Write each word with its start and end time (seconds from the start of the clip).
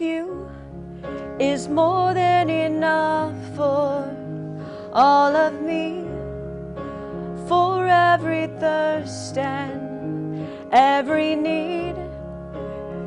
you 0.00 0.48
is 1.38 1.68
more 1.68 2.14
than 2.14 2.48
enough 2.48 3.34
for 3.54 4.16
all 4.92 5.36
of 5.36 5.60
me. 5.62 6.04
For 7.48 7.86
every 7.86 8.46
thirst 8.58 9.36
and 9.36 10.46
every 10.72 11.34
need, 11.34 11.96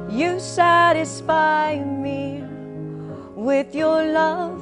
you 0.09 0.39
satisfy 0.39 1.83
me 1.83 2.43
with 3.35 3.73
your 3.73 4.05
love, 4.05 4.59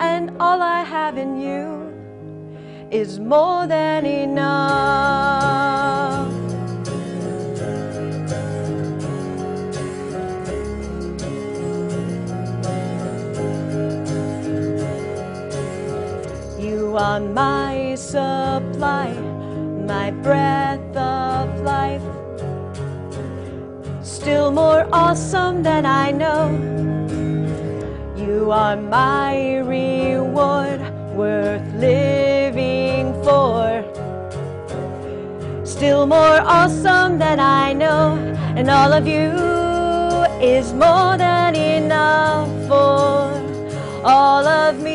and 0.00 0.30
all 0.40 0.60
I 0.60 0.82
have 0.82 1.16
in 1.16 1.40
you 1.40 1.92
is 2.90 3.18
more 3.18 3.66
than 3.66 4.04
enough. 4.04 5.81
You 16.92 16.98
are 16.98 17.20
my 17.20 17.94
supply, 17.94 19.14
my 19.88 20.10
breath 20.10 20.94
of 20.94 21.60
life. 21.62 22.02
Still 24.02 24.50
more 24.52 24.86
awesome 24.92 25.62
than 25.62 25.86
I 25.86 26.10
know. 26.10 26.50
You 28.14 28.50
are 28.50 28.76
my 28.76 29.56
reward, 29.60 30.80
worth 31.16 31.66
living 31.76 33.14
for. 33.24 33.82
Still 35.64 36.06
more 36.06 36.40
awesome 36.44 37.16
than 37.16 37.40
I 37.40 37.72
know, 37.72 38.18
and 38.54 38.68
all 38.68 38.92
of 38.92 39.06
you 39.06 39.32
is 40.46 40.74
more 40.74 41.16
than 41.16 41.56
enough 41.56 42.50
for 42.68 43.32
all 44.04 44.46
of 44.46 44.78
me 44.82 44.91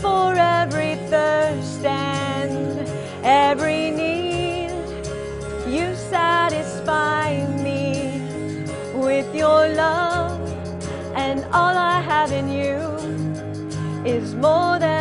for 0.00 0.34
every 0.34 0.96
thirst 1.08 1.84
and 1.84 2.88
every 3.22 3.90
need. 3.90 4.70
You 5.66 5.94
satisfy 5.94 7.46
me 7.62 8.22
with 8.94 9.34
your 9.34 9.68
love, 9.68 10.40
and 11.14 11.44
all 11.52 11.76
I 11.76 12.00
have 12.00 12.32
in 12.32 12.48
you 12.48 12.78
is 14.04 14.34
more 14.34 14.78
than 14.78 14.99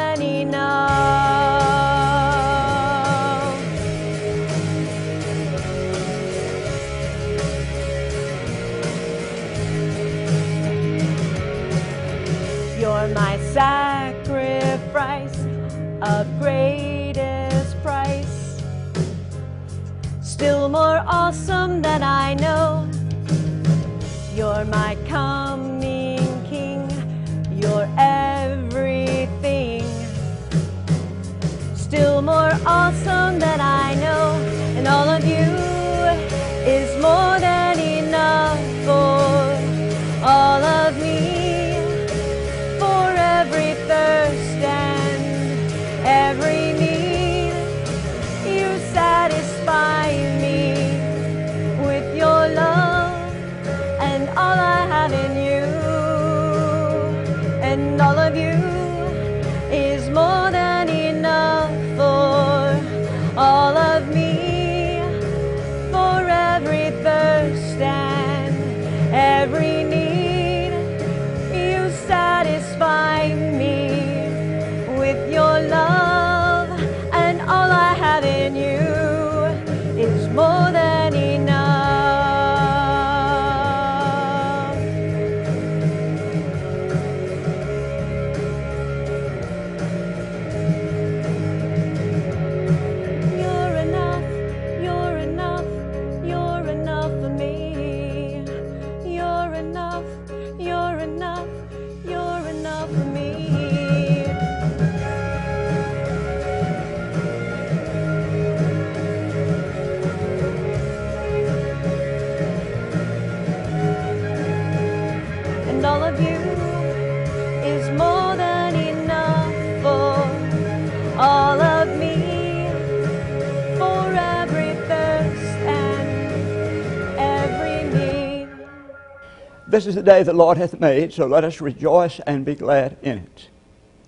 This 129.69 129.85
is 129.85 129.94
the 129.94 130.01
day 130.01 130.24
the 130.24 130.33
Lord 130.33 130.57
hath 130.57 130.79
made, 130.79 131.13
so 131.13 131.27
let 131.27 131.44
us 131.44 131.62
rejoice 131.62 132.19
and 132.27 132.44
be 132.44 132.56
glad 132.56 132.97
in 133.03 133.19
it. 133.19 133.47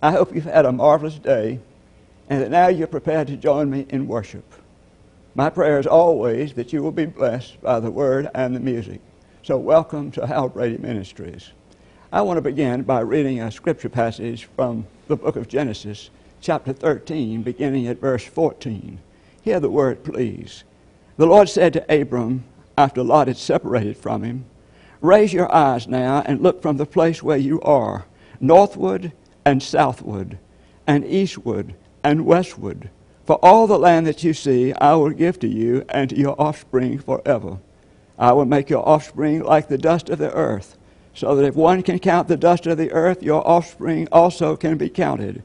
I 0.01 0.11
hope 0.11 0.33
you've 0.33 0.43
had 0.43 0.65
a 0.65 0.71
marvelous 0.71 1.19
day 1.19 1.59
and 2.29 2.41
that 2.41 2.49
now 2.49 2.67
you're 2.67 2.87
prepared 2.87 3.27
to 3.27 3.37
join 3.37 3.69
me 3.69 3.85
in 3.87 4.07
worship. 4.07 4.43
My 5.35 5.51
prayer 5.51 5.79
is 5.79 5.85
always 5.85 6.53
that 6.55 6.73
you 6.73 6.81
will 6.81 6.91
be 6.91 7.05
blessed 7.05 7.61
by 7.61 7.79
the 7.79 7.91
word 7.91 8.27
and 8.33 8.55
the 8.55 8.59
music. 8.59 9.01
So 9.43 9.57
welcome 9.57 10.11
to 10.11 10.25
Hal 10.25 10.49
Brady 10.49 10.77
Ministries. 10.77 11.51
I 12.13 12.19
want 12.23 12.35
to 12.35 12.41
begin 12.41 12.81
by 12.81 12.99
reading 12.99 13.39
a 13.39 13.49
scripture 13.49 13.87
passage 13.87 14.43
from 14.43 14.85
the 15.07 15.15
book 15.15 15.37
of 15.37 15.47
Genesis, 15.47 16.09
chapter 16.41 16.73
13, 16.73 17.41
beginning 17.41 17.87
at 17.87 18.01
verse 18.01 18.25
14. 18.25 18.99
Hear 19.41 19.61
the 19.61 19.69
word, 19.69 20.03
please. 20.03 20.65
The 21.15 21.25
Lord 21.25 21.47
said 21.47 21.71
to 21.71 22.01
Abram, 22.01 22.43
after 22.77 23.01
Lot 23.01 23.27
had 23.27 23.37
separated 23.37 23.95
from 23.95 24.23
him, 24.23 24.43
Raise 24.99 25.31
your 25.31 25.49
eyes 25.55 25.87
now 25.87 26.21
and 26.25 26.41
look 26.41 26.61
from 26.61 26.75
the 26.75 26.85
place 26.85 27.23
where 27.23 27.37
you 27.37 27.61
are, 27.61 28.03
northward 28.41 29.13
and 29.45 29.63
southward, 29.63 30.37
and 30.85 31.05
eastward 31.05 31.75
and 32.03 32.25
westward. 32.25 32.89
For 33.23 33.39
all 33.41 33.67
the 33.67 33.79
land 33.79 34.05
that 34.05 34.21
you 34.21 34.33
see, 34.33 34.73
I 34.73 34.95
will 34.95 35.11
give 35.11 35.39
to 35.39 35.47
you 35.47 35.85
and 35.87 36.09
to 36.09 36.17
your 36.17 36.35
offspring 36.37 36.99
forever. 36.99 37.59
I 38.19 38.33
will 38.33 38.43
make 38.43 38.69
your 38.69 38.85
offspring 38.85 39.41
like 39.41 39.69
the 39.69 39.77
dust 39.77 40.09
of 40.09 40.17
the 40.17 40.33
earth, 40.33 40.77
so 41.13 41.35
that 41.35 41.45
if 41.45 41.55
one 41.55 41.83
can 41.83 41.99
count 41.99 42.27
the 42.27 42.37
dust 42.37 42.67
of 42.67 42.77
the 42.77 42.91
earth, 42.91 43.21
your 43.21 43.47
offspring 43.47 44.07
also 44.11 44.55
can 44.55 44.77
be 44.77 44.89
counted. 44.89 45.43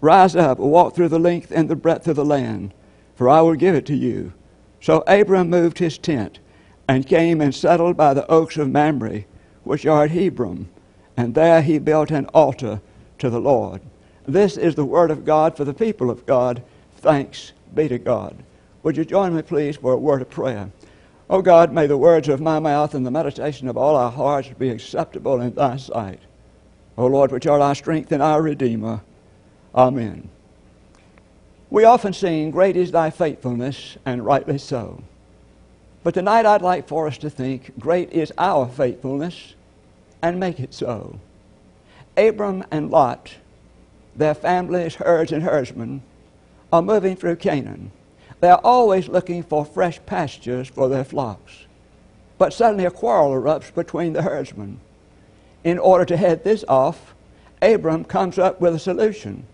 Rise 0.00 0.34
up, 0.34 0.58
walk 0.58 0.94
through 0.94 1.08
the 1.08 1.18
length 1.18 1.52
and 1.54 1.68
the 1.68 1.76
breadth 1.76 2.08
of 2.08 2.16
the 2.16 2.24
land, 2.24 2.74
for 3.14 3.28
I 3.28 3.40
will 3.40 3.54
give 3.54 3.74
it 3.74 3.86
to 3.86 3.94
you. 3.94 4.32
So 4.80 5.04
Abram 5.06 5.48
moved 5.50 5.78
his 5.78 5.98
tent 5.98 6.40
and 6.88 7.06
came 7.06 7.40
and 7.40 7.54
settled 7.54 7.96
by 7.96 8.14
the 8.14 8.28
oaks 8.30 8.56
of 8.56 8.70
Mamre, 8.70 9.24
which 9.64 9.86
are 9.86 10.04
at 10.04 10.10
Hebron, 10.10 10.68
and 11.16 11.34
there 11.34 11.62
he 11.62 11.78
built 11.78 12.10
an 12.10 12.26
altar 12.26 12.80
to 13.18 13.30
the 13.30 13.40
Lord. 13.40 13.80
This 14.26 14.56
is 14.56 14.74
the 14.74 14.84
word 14.84 15.10
of 15.10 15.24
God 15.24 15.56
for 15.56 15.64
the 15.64 15.74
people 15.74 16.10
of 16.10 16.26
God. 16.26 16.62
Thanks 16.96 17.52
be 17.74 17.88
to 17.88 17.98
God. 17.98 18.36
Would 18.82 18.96
you 18.96 19.04
join 19.04 19.34
me, 19.34 19.42
please, 19.42 19.76
for 19.76 19.92
a 19.92 19.96
word 19.96 20.22
of 20.22 20.30
prayer? 20.30 20.70
O 21.32 21.40
God, 21.40 21.72
may 21.72 21.86
the 21.86 21.96
words 21.96 22.28
of 22.28 22.42
my 22.42 22.58
mouth 22.58 22.94
and 22.94 23.06
the 23.06 23.10
meditation 23.10 23.66
of 23.66 23.78
all 23.78 23.96
our 23.96 24.10
hearts 24.10 24.50
be 24.58 24.68
acceptable 24.68 25.40
in 25.40 25.54
thy 25.54 25.78
sight. 25.78 26.20
O 26.98 27.06
Lord, 27.06 27.32
which 27.32 27.46
art 27.46 27.62
our 27.62 27.74
strength 27.74 28.12
and 28.12 28.22
our 28.22 28.42
Redeemer. 28.42 29.00
Amen. 29.74 30.28
We 31.70 31.84
often 31.84 32.12
sing, 32.12 32.50
Great 32.50 32.76
is 32.76 32.92
thy 32.92 33.08
faithfulness, 33.08 33.96
and 34.04 34.26
rightly 34.26 34.58
so. 34.58 35.02
But 36.04 36.12
tonight 36.12 36.44
I'd 36.44 36.60
like 36.60 36.86
for 36.86 37.06
us 37.06 37.16
to 37.18 37.30
think 37.30 37.78
great 37.78 38.12
is 38.12 38.30
our 38.36 38.68
faithfulness 38.68 39.54
and 40.20 40.38
make 40.38 40.60
it 40.60 40.74
so. 40.74 41.18
Abram 42.14 42.62
and 42.70 42.90
Lot, 42.90 43.36
their 44.14 44.34
families, 44.34 44.96
herds, 44.96 45.32
and 45.32 45.44
herdsmen, 45.44 46.02
are 46.70 46.82
moving 46.82 47.16
through 47.16 47.36
Canaan. 47.36 47.90
They 48.42 48.50
are 48.50 48.60
always 48.64 49.08
looking 49.08 49.44
for 49.44 49.64
fresh 49.64 50.00
pastures 50.04 50.66
for 50.66 50.88
their 50.88 51.04
flocks. 51.04 51.66
But 52.38 52.52
suddenly 52.52 52.84
a 52.84 52.90
quarrel 52.90 53.30
erupts 53.40 53.72
between 53.72 54.14
the 54.14 54.22
herdsmen. 54.22 54.80
In 55.62 55.78
order 55.78 56.04
to 56.06 56.16
head 56.16 56.42
this 56.42 56.64
off, 56.66 57.14
Abram 57.62 58.04
comes 58.04 58.40
up 58.40 58.60
with 58.60 58.74
a 58.74 58.80
solution. 58.80 59.46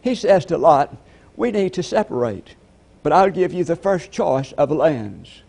He 0.00 0.14
says 0.14 0.44
to 0.44 0.58
Lot, 0.58 0.96
We 1.34 1.50
need 1.50 1.72
to 1.72 1.82
separate, 1.82 2.54
but 3.02 3.12
I'll 3.12 3.30
give 3.30 3.52
you 3.52 3.64
the 3.64 3.74
first 3.74 4.12
choice 4.12 4.52
of 4.52 4.68
the 4.68 4.76
lands. 4.76 5.42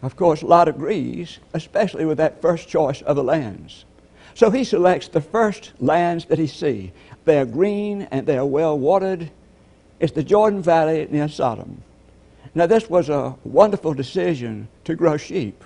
Of 0.00 0.16
course, 0.16 0.42
Lot 0.42 0.66
agrees, 0.66 1.40
especially 1.52 2.06
with 2.06 2.16
that 2.16 2.40
first 2.40 2.68
choice 2.68 3.02
of 3.02 3.16
the 3.16 3.22
lands. 3.22 3.84
So 4.32 4.48
he 4.48 4.64
selects 4.64 5.08
the 5.08 5.20
first 5.20 5.72
lands 5.78 6.24
that 6.24 6.38
he 6.38 6.46
sees. 6.46 6.90
They 7.26 7.38
are 7.38 7.44
green 7.44 8.08
and 8.10 8.26
they 8.26 8.38
are 8.38 8.46
well 8.46 8.78
watered. 8.78 9.30
It's 10.00 10.12
the 10.12 10.24
Jordan 10.24 10.62
Valley 10.62 11.06
near 11.10 11.28
Sodom. 11.28 11.82
Now, 12.54 12.66
this 12.66 12.88
was 12.88 13.08
a 13.08 13.36
wonderful 13.44 13.94
decision 13.94 14.68
to 14.84 14.94
grow 14.94 15.16
sheep, 15.16 15.62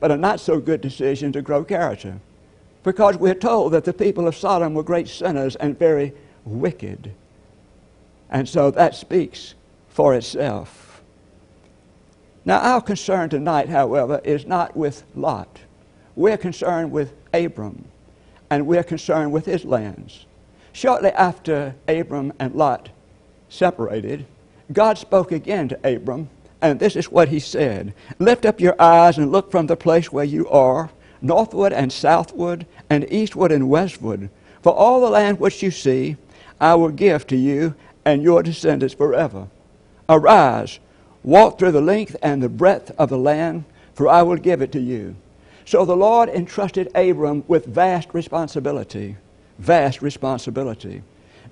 but 0.00 0.10
a 0.10 0.16
not 0.16 0.40
so 0.40 0.60
good 0.60 0.80
decision 0.80 1.32
to 1.32 1.42
grow 1.42 1.64
character. 1.64 2.20
Because 2.82 3.16
we're 3.16 3.34
told 3.34 3.72
that 3.72 3.84
the 3.84 3.92
people 3.92 4.28
of 4.28 4.36
Sodom 4.36 4.74
were 4.74 4.82
great 4.82 5.08
sinners 5.08 5.56
and 5.56 5.78
very 5.78 6.12
wicked. 6.44 7.12
And 8.30 8.48
so 8.48 8.70
that 8.70 8.94
speaks 8.94 9.54
for 9.88 10.14
itself. 10.14 11.02
Now, 12.44 12.58
our 12.58 12.82
concern 12.82 13.30
tonight, 13.30 13.68
however, 13.68 14.20
is 14.22 14.46
not 14.46 14.76
with 14.76 15.02
Lot. 15.14 15.60
We're 16.14 16.36
concerned 16.36 16.92
with 16.92 17.14
Abram, 17.32 17.86
and 18.50 18.66
we're 18.66 18.84
concerned 18.84 19.32
with 19.32 19.46
his 19.46 19.64
lands. 19.64 20.26
Shortly 20.72 21.10
after 21.10 21.74
Abram 21.88 22.32
and 22.38 22.54
Lot 22.54 22.90
separated, 23.48 24.26
God 24.72 24.98
spoke 24.98 25.32
again 25.32 25.68
to 25.68 25.94
Abram, 25.94 26.30
and 26.62 26.80
this 26.80 26.96
is 26.96 27.10
what 27.10 27.28
he 27.28 27.38
said 27.38 27.92
Lift 28.18 28.46
up 28.46 28.60
your 28.60 28.80
eyes 28.80 29.18
and 29.18 29.30
look 29.30 29.50
from 29.50 29.66
the 29.66 29.76
place 29.76 30.10
where 30.10 30.24
you 30.24 30.48
are, 30.48 30.90
northward 31.20 31.72
and 31.72 31.92
southward, 31.92 32.66
and 32.88 33.10
eastward 33.12 33.52
and 33.52 33.68
westward. 33.68 34.30
For 34.62 34.72
all 34.72 35.00
the 35.00 35.10
land 35.10 35.40
which 35.40 35.62
you 35.62 35.70
see, 35.70 36.16
I 36.60 36.74
will 36.74 36.90
give 36.90 37.26
to 37.26 37.36
you 37.36 37.74
and 38.04 38.22
your 38.22 38.42
descendants 38.42 38.94
forever. 38.94 39.48
Arise, 40.08 40.78
walk 41.22 41.58
through 41.58 41.72
the 41.72 41.80
length 41.80 42.16
and 42.22 42.42
the 42.42 42.48
breadth 42.48 42.90
of 42.98 43.08
the 43.08 43.18
land, 43.18 43.64
for 43.94 44.08
I 44.08 44.22
will 44.22 44.36
give 44.36 44.62
it 44.62 44.72
to 44.72 44.80
you. 44.80 45.16
So 45.66 45.84
the 45.84 45.96
Lord 45.96 46.28
entrusted 46.28 46.90
Abram 46.94 47.44
with 47.48 47.66
vast 47.66 48.12
responsibility. 48.12 49.16
Vast 49.58 50.02
responsibility. 50.02 51.02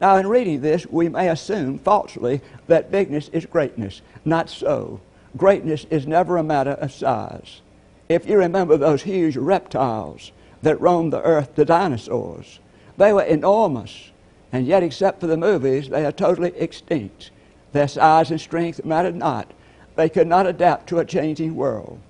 Now, 0.03 0.17
in 0.17 0.27
reading 0.27 0.63
this, 0.63 0.85
we 0.85 1.09
may 1.09 1.29
assume 1.29 1.79
falsely 1.79 2.41
that 2.67 2.91
bigness 2.91 3.29
is 3.29 3.47
greatness. 3.47 4.03
Not 4.25 4.51
so. 4.51 5.01
Greatness 5.37 5.87
is 5.91 6.09
never 6.09 6.37
a 6.37 6.43
matter 6.43 6.73
of 6.73 6.91
size. 6.91 7.61
If 8.09 8.27
you 8.27 8.37
remember 8.37 8.77
those 8.77 9.05
huge 9.05 9.37
reptiles 9.37 10.33
that 10.63 10.81
roamed 10.81 11.13
the 11.13 11.23
earth, 11.23 11.55
the 11.55 11.65
dinosaurs, 11.65 12.59
they 12.97 13.13
were 13.13 13.23
enormous. 13.23 14.11
And 14.51 14.67
yet, 14.67 14.83
except 14.83 15.21
for 15.21 15.29
the 15.29 15.37
movies, 15.37 15.89
they 15.89 16.05
are 16.05 16.11
totally 16.11 16.53
extinct. 16.57 17.31
Their 17.71 17.87
size 17.87 18.33
and 18.33 18.41
strength 18.41 18.85
mattered 18.85 19.15
not. 19.15 19.53
They 19.95 20.09
could 20.09 20.27
not 20.27 20.49
adapt 20.49 20.89
to 20.89 20.99
a 20.99 21.05
changing 21.05 21.55
world. 21.55 22.01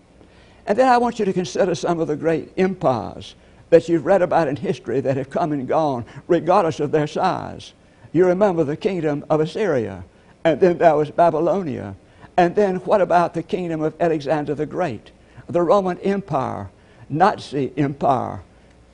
And 0.67 0.79
then 0.79 0.89
I 0.89 0.97
want 0.97 1.19
you 1.19 1.27
to 1.27 1.33
consider 1.35 1.75
some 1.75 2.01
of 2.01 2.09
the 2.09 2.17
great 2.17 2.53
empires 2.57 3.35
that 3.69 3.87
you've 3.91 4.07
read 4.07 4.23
about 4.23 4.49
in 4.49 4.57
history 4.57 5.01
that 5.01 5.19
have 5.19 5.29
come 5.29 5.53
and 5.53 5.69
gone, 5.69 6.07
regardless 6.27 6.81
of 6.81 6.91
their 6.91 7.07
size. 7.07 7.75
You 8.13 8.27
remember 8.27 8.63
the 8.63 8.77
kingdom 8.77 9.25
of 9.31 9.41
Assyria, 9.41 10.05
and 10.45 10.61
then 10.61 10.79
there 10.79 10.97
was 10.97 11.11
Babylonia. 11.11 11.97
And 12.37 12.55
then 12.55 12.77
what 12.77 13.01
about 13.01 13.35
the 13.35 13.43
kingdom 13.43 13.83
of 13.83 13.95
Alexander 14.01 14.55
the 14.55 14.67
Great? 14.67 15.11
The 15.49 15.63
Roman 15.63 15.99
Empire, 16.01 16.71
Nazi 17.09 17.73
Empire, 17.77 18.43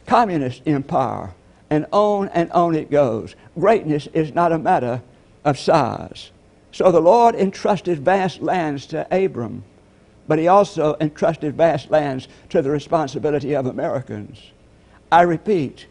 Communist 0.06 0.62
Empire, 0.66 1.34
and 1.70 1.86
on 1.92 2.28
and 2.28 2.50
on 2.52 2.74
it 2.74 2.90
goes. 2.90 3.34
Greatness 3.58 4.06
is 4.12 4.34
not 4.34 4.52
a 4.52 4.58
matter 4.58 5.02
of 5.44 5.58
size. 5.58 6.30
So 6.72 6.90
the 6.90 7.00
Lord 7.00 7.34
entrusted 7.34 8.00
vast 8.00 8.40
lands 8.40 8.86
to 8.86 9.06
Abram, 9.10 9.64
but 10.26 10.38
he 10.38 10.48
also 10.48 10.96
entrusted 11.00 11.56
vast 11.56 11.90
lands 11.90 12.28
to 12.50 12.62
the 12.62 12.70
responsibility 12.70 13.54
of 13.54 13.66
Americans. 13.66 14.52
I 15.10 15.22
repeat, 15.22 15.86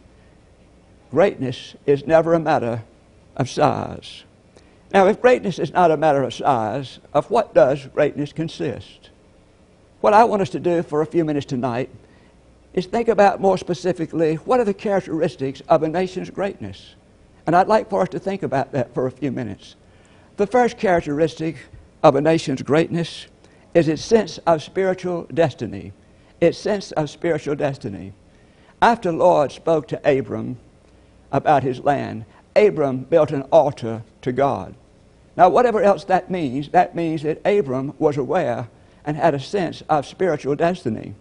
greatness 1.11 1.75
is 1.85 2.05
never 2.05 2.33
a 2.33 2.39
matter 2.39 2.83
of 3.37 3.49
size. 3.49 4.23
Now, 4.93 5.07
if 5.07 5.21
greatness 5.21 5.59
is 5.59 5.71
not 5.71 5.91
a 5.91 5.97
matter 5.97 6.23
of 6.23 6.33
size, 6.33 6.99
of 7.13 7.29
what 7.31 7.53
does 7.53 7.85
greatness 7.87 8.33
consist? 8.33 9.09
What 10.01 10.13
I 10.13 10.23
want 10.25 10.41
us 10.41 10.49
to 10.51 10.59
do 10.59 10.83
for 10.83 11.01
a 11.01 11.05
few 11.05 11.23
minutes 11.23 11.45
tonight 11.45 11.89
is 12.73 12.85
think 12.85 13.07
about 13.07 13.41
more 13.41 13.57
specifically 13.57 14.35
what 14.35 14.59
are 14.59 14.65
the 14.65 14.73
characteristics 14.73 15.61
of 15.67 15.83
a 15.83 15.87
nation's 15.87 16.29
greatness. 16.29 16.95
And 17.45 17.55
I'd 17.55 17.67
like 17.67 17.89
for 17.89 18.01
us 18.01 18.09
to 18.09 18.19
think 18.19 18.43
about 18.43 18.71
that 18.73 18.93
for 18.93 19.07
a 19.07 19.11
few 19.11 19.31
minutes. 19.31 19.75
The 20.35 20.47
first 20.47 20.77
characteristic 20.77 21.57
of 22.03 22.15
a 22.15 22.21
nation's 22.21 22.61
greatness 22.61 23.27
is 23.73 23.87
its 23.87 24.03
sense 24.03 24.37
of 24.39 24.61
spiritual 24.61 25.23
destiny. 25.33 25.93
Its 26.39 26.57
sense 26.57 26.91
of 26.91 27.09
spiritual 27.09 27.55
destiny. 27.55 28.13
After 28.81 29.11
Lord 29.11 29.51
spoke 29.51 29.87
to 29.87 30.17
Abram 30.17 30.57
about 31.31 31.63
his 31.63 31.79
land, 31.79 32.25
Abram 32.57 32.99
built 32.99 33.31
an 33.31 33.43
altar 33.43 34.03
to 34.21 34.31
God. 34.31 34.75
Now, 35.35 35.49
whatever 35.49 35.81
else 35.81 36.03
that 36.05 36.31
means, 36.31 36.69
that 36.69 36.95
means 36.95 37.21
that 37.23 37.41
Abram 37.45 37.93
was 37.99 38.17
aware 38.17 38.67
and 39.05 39.15
had 39.15 39.35
a 39.35 39.39
sense 39.39 39.83
of 39.87 40.05
spiritual 40.05 40.55
destiny. 40.55 41.13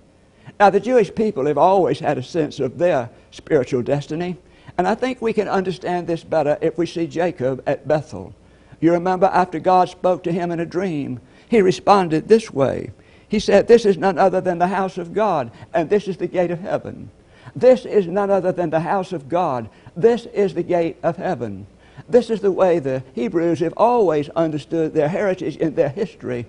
Now, 0.59 0.71
the 0.71 0.81
Jewish 0.81 1.15
people 1.15 1.47
have 1.47 1.59
always 1.59 2.01
had 2.01 2.17
a 2.17 2.23
sense 2.23 2.59
of 2.59 2.79
their 2.79 3.11
spiritual 3.31 3.83
destiny, 3.83 4.39
and 4.79 4.89
I 4.89 4.95
think 4.95 5.21
we 5.21 5.33
can 5.33 5.49
understand 5.49 6.07
this 6.07 6.25
better 6.25 6.57
if 6.61 6.79
we 6.79 6.87
see 6.87 7.07
Jacob 7.07 7.63
at 7.67 7.87
Bethel. 7.87 8.35
You 8.81 8.93
remember 8.93 9.27
after 9.27 9.59
God 9.59 9.89
spoke 9.89 10.23
to 10.25 10.33
him 10.33 10.51
in 10.51 10.61
a 10.61 10.67
dream, 10.67 11.21
he 11.49 11.61
responded 11.61 12.29
this 12.29 12.51
way. 12.51 12.91
He 13.29 13.39
said, 13.39 13.69
This 13.69 13.85
is 13.85 13.97
none 13.97 14.19
other 14.19 14.41
than 14.41 14.59
the 14.59 14.69
house 14.69 14.99
of 14.99 15.15
God, 15.15 15.51
and 15.75 15.91
this 15.91 16.09
is 16.09 16.17
the 16.17 16.27
gate 16.27 16.51
of 16.51 16.61
heaven. 16.61 17.11
This 17.57 17.87
is 17.87 18.07
none 18.07 18.31
other 18.31 18.53
than 18.53 18.69
the 18.69 18.81
house 18.81 19.15
of 19.15 19.31
God. 19.31 19.71
This 19.97 20.27
is 20.27 20.53
the 20.53 20.63
gate 20.63 20.99
of 21.03 21.17
heaven. 21.17 21.67
This 22.07 22.29
is 22.29 22.41
the 22.41 22.53
way 22.53 22.79
the 22.79 23.03
Hebrews 23.15 23.61
have 23.61 23.73
always 23.79 24.29
understood 24.31 24.93
their 24.93 25.09
heritage 25.09 25.57
and 25.57 25.75
their 25.75 25.89
history 25.89 26.45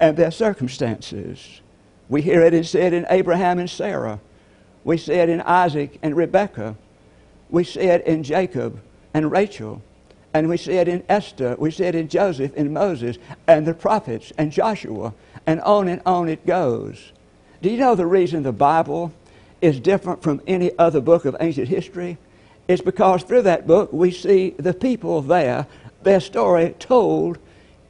and 0.00 0.16
their 0.16 0.30
circumstances. 0.30 1.60
We 2.08 2.22
hear 2.22 2.42
it 2.42 2.64
said 2.64 2.94
in 2.94 3.06
Abraham 3.10 3.58
and 3.58 3.68
Sarah. 3.68 4.20
We 4.84 4.96
see 4.96 5.12
it 5.12 5.28
in 5.28 5.42
Isaac 5.42 5.98
and 6.02 6.16
Rebekah. 6.16 6.76
We 7.50 7.64
see 7.64 7.80
it 7.80 8.06
in 8.06 8.22
Jacob 8.22 8.80
and 9.12 9.30
Rachel. 9.30 9.82
And 10.32 10.48
we 10.48 10.56
see 10.56 10.72
it 10.72 10.88
in 10.88 11.04
Esther. 11.10 11.56
We 11.58 11.70
see 11.70 11.84
it 11.84 11.94
in 11.94 12.08
Joseph 12.08 12.52
and 12.56 12.72
Moses 12.72 13.18
and 13.46 13.66
the 13.66 13.74
prophets 13.74 14.32
and 14.38 14.50
Joshua. 14.50 15.12
And 15.46 15.60
on 15.60 15.88
and 15.88 16.00
on 16.06 16.28
it 16.30 16.46
goes. 16.46 17.12
Do 17.60 17.68
you 17.68 17.76
know 17.76 17.94
the 17.94 18.06
reason 18.06 18.42
the 18.42 18.52
Bible 18.52 19.12
is 19.60 19.80
different 19.80 20.22
from 20.22 20.40
any 20.46 20.76
other 20.78 21.00
book 21.00 21.24
of 21.24 21.36
ancient 21.40 21.68
history? 21.68 22.18
It's 22.68 22.82
because 22.82 23.22
through 23.22 23.42
that 23.42 23.66
book 23.66 23.92
we 23.92 24.10
see 24.10 24.50
the 24.50 24.74
people 24.74 25.22
there, 25.22 25.66
their 26.02 26.20
story 26.20 26.74
told 26.78 27.38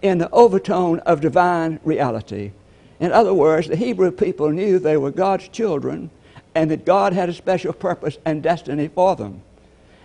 in 0.02 0.18
the 0.18 0.30
overtone 0.30 1.00
of 1.00 1.20
divine 1.20 1.80
reality. 1.84 2.52
In 3.00 3.12
other 3.12 3.34
words, 3.34 3.68
the 3.68 3.76
Hebrew 3.76 4.10
people 4.10 4.50
knew 4.50 4.78
they 4.78 4.96
were 4.96 5.10
God's 5.10 5.48
children 5.48 6.10
and 6.54 6.70
that 6.70 6.84
God 6.84 7.12
had 7.12 7.28
a 7.28 7.34
special 7.34 7.72
purpose 7.72 8.18
and 8.25 8.42
destiny 8.42 8.88
for 8.88 9.14
them. 9.16 9.42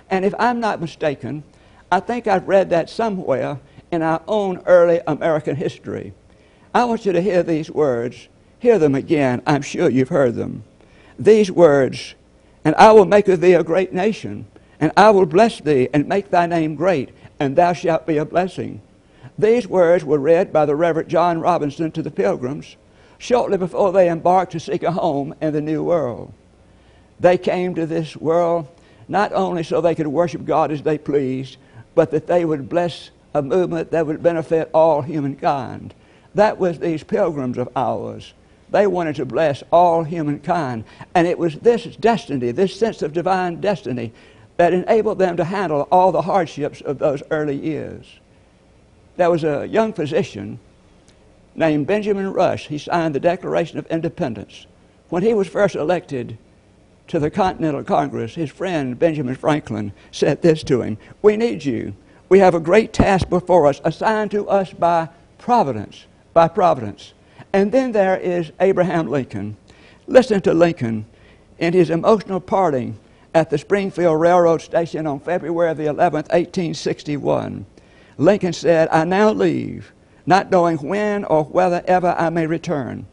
And 0.10 0.25
if 0.25 0.34
I'm 0.38 0.60
not 0.60 0.82
mistaken, 0.82 1.43
I 1.91 2.00
think 2.00 2.27
I've 2.27 2.48
read 2.48 2.70
that 2.72 2.89
somewhere 2.89 3.60
in 3.91 4.01
our 4.01 4.22
own 4.27 4.62
early 4.65 5.00
American 5.08 5.55
history. 5.55 6.13
I 6.74 6.86
want 6.86 7.05
you 7.05 7.13
to 7.13 7.22
hear 7.22 7.43
these 7.43 7.70
words. 7.70 8.27
Hear 8.60 8.79
them 8.79 8.96
again. 8.96 9.41
I'm 9.46 9.62
sure 9.62 9.89
you've 9.89 10.10
heard 10.10 10.36
them. 10.36 10.63
These 11.17 11.51
words, 11.51 12.15
and 12.65 12.75
I 12.75 12.91
will 12.91 13.05
make 13.05 13.27
of 13.27 13.41
thee 13.41 13.53
a 13.53 13.63
great 13.63 13.93
nation, 13.93 14.46
and 14.79 14.91
I 14.98 15.12
will 15.12 15.25
bless 15.25 15.60
thee 15.60 15.89
and 15.93 16.08
make 16.08 16.29
thy 16.29 16.46
name 16.46 16.75
great, 16.75 17.10
and 17.39 17.55
thou 17.55 17.74
shalt 17.74 18.05
be 18.05 18.17
a 18.17 18.25
blessing. 18.25 18.82
These 19.38 19.67
words 19.67 20.03
were 20.03 20.20
read 20.20 20.53
by 20.53 20.65
the 20.65 20.75
Reverend 20.75 21.10
John 21.10 21.39
Robinson 21.39 21.91
to 21.91 22.01
the 22.01 22.12
pilgrims 22.12 22.75
shortly 23.17 23.58
before 23.58 23.91
they 23.91 24.10
embarked 24.10 24.51
to 24.51 24.60
seek 24.60 24.84
a 24.84 24.91
home 24.91 25.34
in 25.41 25.53
the 25.53 25.62
New 25.62 25.84
World. 25.84 26.34
They 27.20 27.38
came 27.38 27.74
to 27.75 27.86
this 27.86 28.17
world 28.17 28.67
not 29.08 29.32
only 29.34 29.63
so 29.63 29.79
they 29.79 29.96
could 29.96 30.08
worship 30.08 30.46
God 30.46 30.72
as 30.72 30.82
they 30.82 30.98
pleased, 30.98 31.58
but 31.96 32.12
that 32.12 32.27
they 32.27 32.46
would 32.46 32.70
bless 32.70 33.12
a 33.34 33.41
movement 33.41 33.91
that 33.91 34.05
would 34.05 34.22
benefit 34.22 34.70
all 34.74 35.01
humankind. 35.01 35.93
That 36.36 36.58
was 36.58 36.79
these 36.79 37.03
pilgrims 37.03 37.58
of 37.58 37.70
ours. 37.75 38.34
They 38.74 38.88
wanted 38.88 39.18
to 39.18 39.25
bless 39.25 39.62
all 39.72 40.03
humankind. 40.03 40.86
And 41.13 41.27
it 41.27 41.38
was 41.38 41.60
this 41.60 41.84
destiny, 41.84 42.50
this 42.50 42.75
sense 42.75 43.03
of 43.03 43.13
divine 43.13 43.62
destiny, 43.62 44.12
that 44.58 44.74
enabled 44.74 45.20
them 45.20 45.38
to 45.38 45.44
handle 45.44 45.88
all 45.92 46.12
the 46.12 46.24
hardships 46.24 46.82
of 46.82 46.98
those 46.98 47.22
early 47.30 47.56
years. 47.56 48.20
There 49.15 49.30
was 49.30 49.44
a 49.44 49.68
young 49.68 49.94
physician 49.94 50.58
named 51.53 51.86
Benjamin 51.86 52.34
Rush. 52.34 52.68
He 52.68 52.80
signed 52.80 53.13
the 53.13 53.20
Declaration 53.20 53.77
of 53.77 53.86
Independence. 53.92 54.65
When 55.10 55.22
he 55.22 55.36
was 55.36 55.48
first 55.48 55.75
elected 55.75 56.39
to 57.10 57.20
the 57.20 57.30
Continental 57.30 57.84
Congress, 57.84 58.34
his 58.34 58.50
friend 58.50 58.98
Benjamin 58.98 59.36
Franklin 59.36 59.94
said 60.10 60.42
this 60.42 60.63
to 60.63 60.82
him 60.82 60.98
We 61.22 61.38
need 61.38 61.63
you. 61.63 61.94
We 62.27 62.39
have 62.39 62.56
a 62.56 62.60
great 62.60 62.92
task 62.92 63.30
before 63.30 63.68
us, 63.68 63.82
assigned 63.84 64.32
to 64.32 64.50
us 64.50 64.74
by 64.74 65.10
providence. 65.38 66.08
By 66.34 66.48
providence. 66.48 67.13
And 67.53 67.72
then 67.72 67.91
there 67.91 68.17
is 68.17 68.51
Abraham 68.60 69.07
Lincoln. 69.07 69.55
Listen 70.07 70.41
to 70.41 70.53
Lincoln 70.55 71.05
in 71.60 71.74
his 71.74 71.91
emotional 71.91 72.39
parting 72.39 72.98
at 73.36 73.51
the 73.51 73.60
Springfield 73.60 74.19
Railroad 74.19 74.62
Station 74.62 75.05
on 75.05 75.19
February 75.19 75.74
the 75.75 75.83
11th, 75.83 76.29
1861. 76.31 77.65
Lincoln 78.17 78.53
said, 78.53 78.89
I 78.91 79.05
now 79.05 79.31
leave, 79.31 79.93
not 80.25 80.50
knowing 80.50 80.77
when 80.77 81.25
or 81.25 81.43
whether 81.43 81.83
ever 81.88 82.15
I 82.17 82.29
may 82.29 82.48
return, 82.48 83.05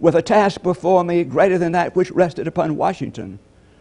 with 0.00 0.14
a 0.14 0.22
task 0.22 0.62
before 0.62 1.04
me 1.04 1.22
greater 1.24 1.58
than 1.58 1.72
that 1.72 1.94
which 1.94 2.10
rested 2.10 2.46
upon 2.46 2.76
Washington. 2.76 3.38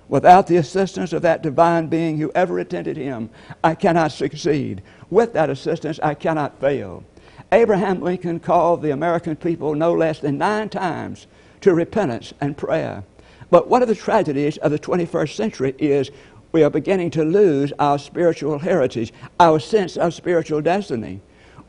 Without 0.09 0.47
the 0.47 0.57
assistance 0.57 1.13
of 1.13 1.21
that 1.21 1.41
divine 1.41 1.87
being 1.87 2.17
who 2.17 2.31
ever 2.35 2.59
attended 2.59 2.97
him, 2.97 3.29
I 3.63 3.75
cannot 3.75 4.11
succeed. 4.11 4.81
With 5.09 5.31
that 5.33 5.49
assistance, 5.49 6.01
I 6.03 6.15
cannot 6.15 6.59
fail. 6.59 7.05
Abraham 7.53 7.99
Lincoln 7.99 8.39
called 8.39 8.81
the 8.81 8.91
American 8.91 9.35
people 9.35 9.75
no 9.75 9.91
less 9.93 10.19
than 10.19 10.37
nine 10.37 10.69
times 10.69 11.27
to 11.59 11.73
repentance 11.73 12.33
and 12.39 12.55
prayer. 12.55 13.03
But 13.49 13.67
one 13.67 13.81
of 13.81 13.89
the 13.89 13.95
tragedies 13.95 14.55
of 14.57 14.71
the 14.71 14.79
21st 14.79 15.35
century 15.35 15.75
is 15.77 16.11
we 16.53 16.63
are 16.63 16.69
beginning 16.69 17.11
to 17.11 17.25
lose 17.25 17.73
our 17.77 17.99
spiritual 17.99 18.59
heritage, 18.59 19.11
our 19.37 19.59
sense 19.59 19.97
of 19.97 20.13
spiritual 20.13 20.61
destiny. 20.61 21.19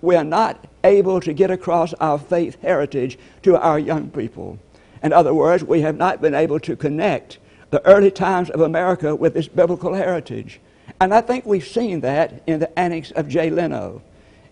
We 0.03 0.15
are 0.15 0.25
not 0.25 0.69
able 0.85 1.21
to 1.21 1.33
get 1.33 1.51
across 1.51 1.95
our 1.95 2.19
faith 2.19 2.61
heritage 2.63 3.19
to 3.43 3.57
our 3.57 3.79
young 3.79 4.11
people. 4.11 4.61
In 5.03 5.13
other 5.13 5.35
words, 5.35 5.65
we 5.65 5.81
have 5.81 5.97
not 5.97 6.21
been 6.21 6.35
able 6.35 6.61
to 6.61 6.77
connect 6.77 7.39
the 7.71 7.85
early 7.85 8.13
times 8.13 8.51
of 8.51 8.61
America 8.61 9.17
with 9.17 9.37
its 9.37 9.49
biblical 9.49 9.95
heritage. 9.95 10.61
And 11.01 11.13
I 11.13 11.21
think 11.21 11.45
we've 11.45 11.67
seen 11.67 12.01
that 12.03 12.41
in 12.47 12.61
the 12.61 12.79
annex 12.79 13.11
of 13.13 13.29
Jay 13.29 13.51
Leno. 13.51 14.03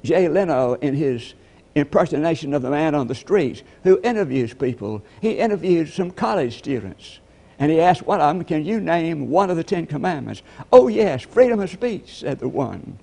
Jay 0.03 0.29
Leno, 0.29 0.75
in 0.75 0.95
his 0.95 1.35
impersonation 1.75 2.55
of 2.55 2.63
the 2.63 2.71
man 2.71 2.95
on 2.95 3.07
the 3.07 3.15
streets 3.15 3.63
who 3.85 4.01
interviews 4.03 4.55
people, 4.55 5.03
he 5.21 5.33
interviewed 5.33 5.89
some 5.89 6.11
college 6.11 6.59
students. 6.59 7.21
And 7.59 7.71
he 7.71 7.81
asked 7.81 8.07
one 8.07 8.21
of 8.21 8.35
them, 8.35 8.45
Can 8.45 8.65
you 8.65 8.81
name 8.81 9.29
one 9.29 9.51
of 9.51 9.57
the 9.57 9.65
Ten 9.65 9.87
Commandments? 9.87 10.43
Oh, 10.73 10.89
yes, 10.89 11.23
freedom 11.23 11.61
of 11.61 11.71
speech, 11.71 12.21
said 12.21 12.39
the 12.39 12.49
one. 12.49 12.99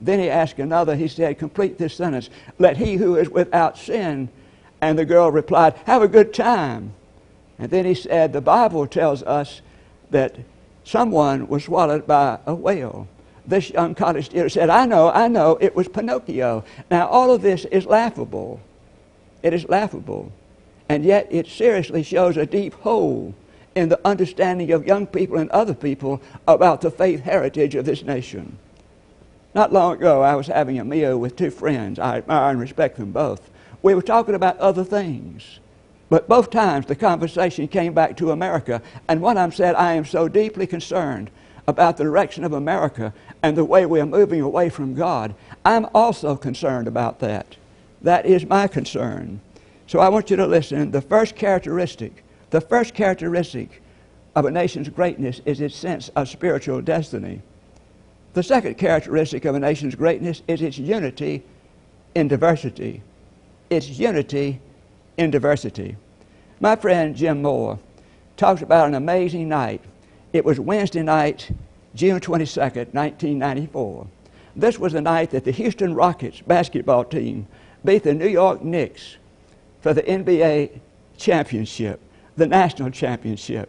Then 0.00 0.20
he 0.20 0.30
asked 0.30 0.58
another, 0.58 0.94
he 0.94 1.08
said, 1.08 1.38
Complete 1.38 1.76
this 1.76 1.96
sentence. 1.96 2.30
Let 2.58 2.76
he 2.76 2.94
who 2.94 3.16
is 3.16 3.28
without 3.28 3.76
sin. 3.76 4.28
And 4.80 4.98
the 4.98 5.04
girl 5.04 5.32
replied, 5.32 5.74
Have 5.86 6.02
a 6.02 6.08
good 6.08 6.32
time. 6.32 6.92
And 7.58 7.70
then 7.70 7.84
he 7.84 7.94
said, 7.94 8.32
The 8.32 8.40
Bible 8.40 8.86
tells 8.86 9.22
us 9.24 9.60
that 10.10 10.36
someone 10.84 11.48
was 11.48 11.64
swallowed 11.64 12.06
by 12.06 12.38
a 12.46 12.54
whale. 12.54 13.08
This 13.46 13.70
young 13.70 13.94
college 13.94 14.26
student 14.26 14.52
said, 14.52 14.70
I 14.70 14.86
know, 14.86 15.10
I 15.10 15.28
know, 15.28 15.56
it 15.60 15.76
was 15.76 15.88
Pinocchio. 15.88 16.64
Now, 16.90 17.06
all 17.06 17.32
of 17.32 17.42
this 17.42 17.64
is 17.66 17.86
laughable. 17.86 18.60
It 19.42 19.52
is 19.52 19.68
laughable. 19.68 20.32
And 20.88 21.04
yet, 21.04 21.28
it 21.30 21.46
seriously 21.46 22.02
shows 22.02 22.36
a 22.36 22.46
deep 22.46 22.74
hole 22.74 23.34
in 23.74 23.88
the 23.88 24.00
understanding 24.04 24.72
of 24.72 24.86
young 24.86 25.06
people 25.06 25.36
and 25.36 25.50
other 25.50 25.74
people 25.74 26.20
about 26.48 26.80
the 26.80 26.90
faith 26.90 27.20
heritage 27.20 27.74
of 27.74 27.84
this 27.84 28.02
nation. 28.02 28.58
Not 29.54 29.72
long 29.72 29.94
ago, 29.94 30.22
I 30.22 30.34
was 30.34 30.48
having 30.48 30.78
a 30.78 30.84
meal 30.84 31.18
with 31.18 31.36
two 31.36 31.50
friends. 31.50 31.98
I 31.98 32.18
admire 32.18 32.50
and 32.50 32.60
respect 32.60 32.96
them 32.96 33.12
both. 33.12 33.48
We 33.82 33.94
were 33.94 34.02
talking 34.02 34.34
about 34.34 34.58
other 34.58 34.84
things. 34.84 35.60
But 36.08 36.28
both 36.28 36.50
times 36.50 36.86
the 36.86 36.96
conversation 36.96 37.68
came 37.68 37.92
back 37.92 38.16
to 38.16 38.30
America, 38.30 38.82
and 39.08 39.20
one 39.20 39.36
of 39.36 39.42
them 39.42 39.52
said, 39.52 39.74
I 39.74 39.94
am 39.94 40.04
so 40.04 40.28
deeply 40.28 40.66
concerned 40.66 41.30
about 41.68 41.96
the 41.96 42.04
direction 42.04 42.44
of 42.44 42.52
America 42.52 43.12
and 43.42 43.56
the 43.56 43.64
way 43.64 43.86
we 43.86 44.00
are 44.00 44.06
moving 44.06 44.40
away 44.40 44.68
from 44.68 44.94
God. 44.94 45.34
I'm 45.64 45.86
also 45.94 46.36
concerned 46.36 46.88
about 46.88 47.18
that. 47.20 47.56
That 48.02 48.26
is 48.26 48.46
my 48.46 48.68
concern. 48.68 49.40
So 49.86 49.98
I 49.98 50.08
want 50.08 50.30
you 50.30 50.36
to 50.36 50.46
listen. 50.46 50.90
The 50.90 51.00
first 51.00 51.36
characteristic 51.36 52.22
the 52.50 52.60
first 52.60 52.94
characteristic 52.94 53.82
of 54.34 54.44
a 54.44 54.50
nation's 54.50 54.88
greatness 54.88 55.40
is 55.44 55.60
its 55.60 55.76
sense 55.76 56.08
of 56.10 56.28
spiritual 56.28 56.80
destiny. 56.80 57.42
The 58.34 58.42
second 58.42 58.78
characteristic 58.78 59.44
of 59.44 59.54
a 59.54 59.60
nation's 59.60 59.94
greatness 59.94 60.42
is 60.46 60.62
its 60.62 60.78
unity 60.78 61.42
in 62.14 62.28
diversity. 62.28 63.02
Its 63.70 63.88
unity 63.88 64.60
in 65.16 65.30
diversity. 65.30 65.96
My 66.60 66.76
friend 66.76 67.16
Jim 67.16 67.42
Moore 67.42 67.78
talks 68.36 68.62
about 68.62 68.88
an 68.88 68.94
amazing 68.94 69.48
night. 69.48 69.80
It 70.36 70.44
was 70.44 70.60
Wednesday 70.60 71.02
night, 71.02 71.50
June 71.94 72.20
22nd, 72.20 72.92
1994. 72.92 74.06
This 74.54 74.78
was 74.78 74.92
the 74.92 75.00
night 75.00 75.30
that 75.30 75.44
the 75.44 75.50
Houston 75.50 75.94
Rockets 75.94 76.42
basketball 76.42 77.04
team 77.04 77.46
beat 77.84 78.02
the 78.02 78.12
New 78.14 78.28
York 78.28 78.62
Knicks 78.62 79.16
for 79.80 79.94
the 79.94 80.02
NBA 80.02 80.80
championship 81.16 82.00
the 82.36 82.46
national 82.46 82.90
championship. 82.90 83.68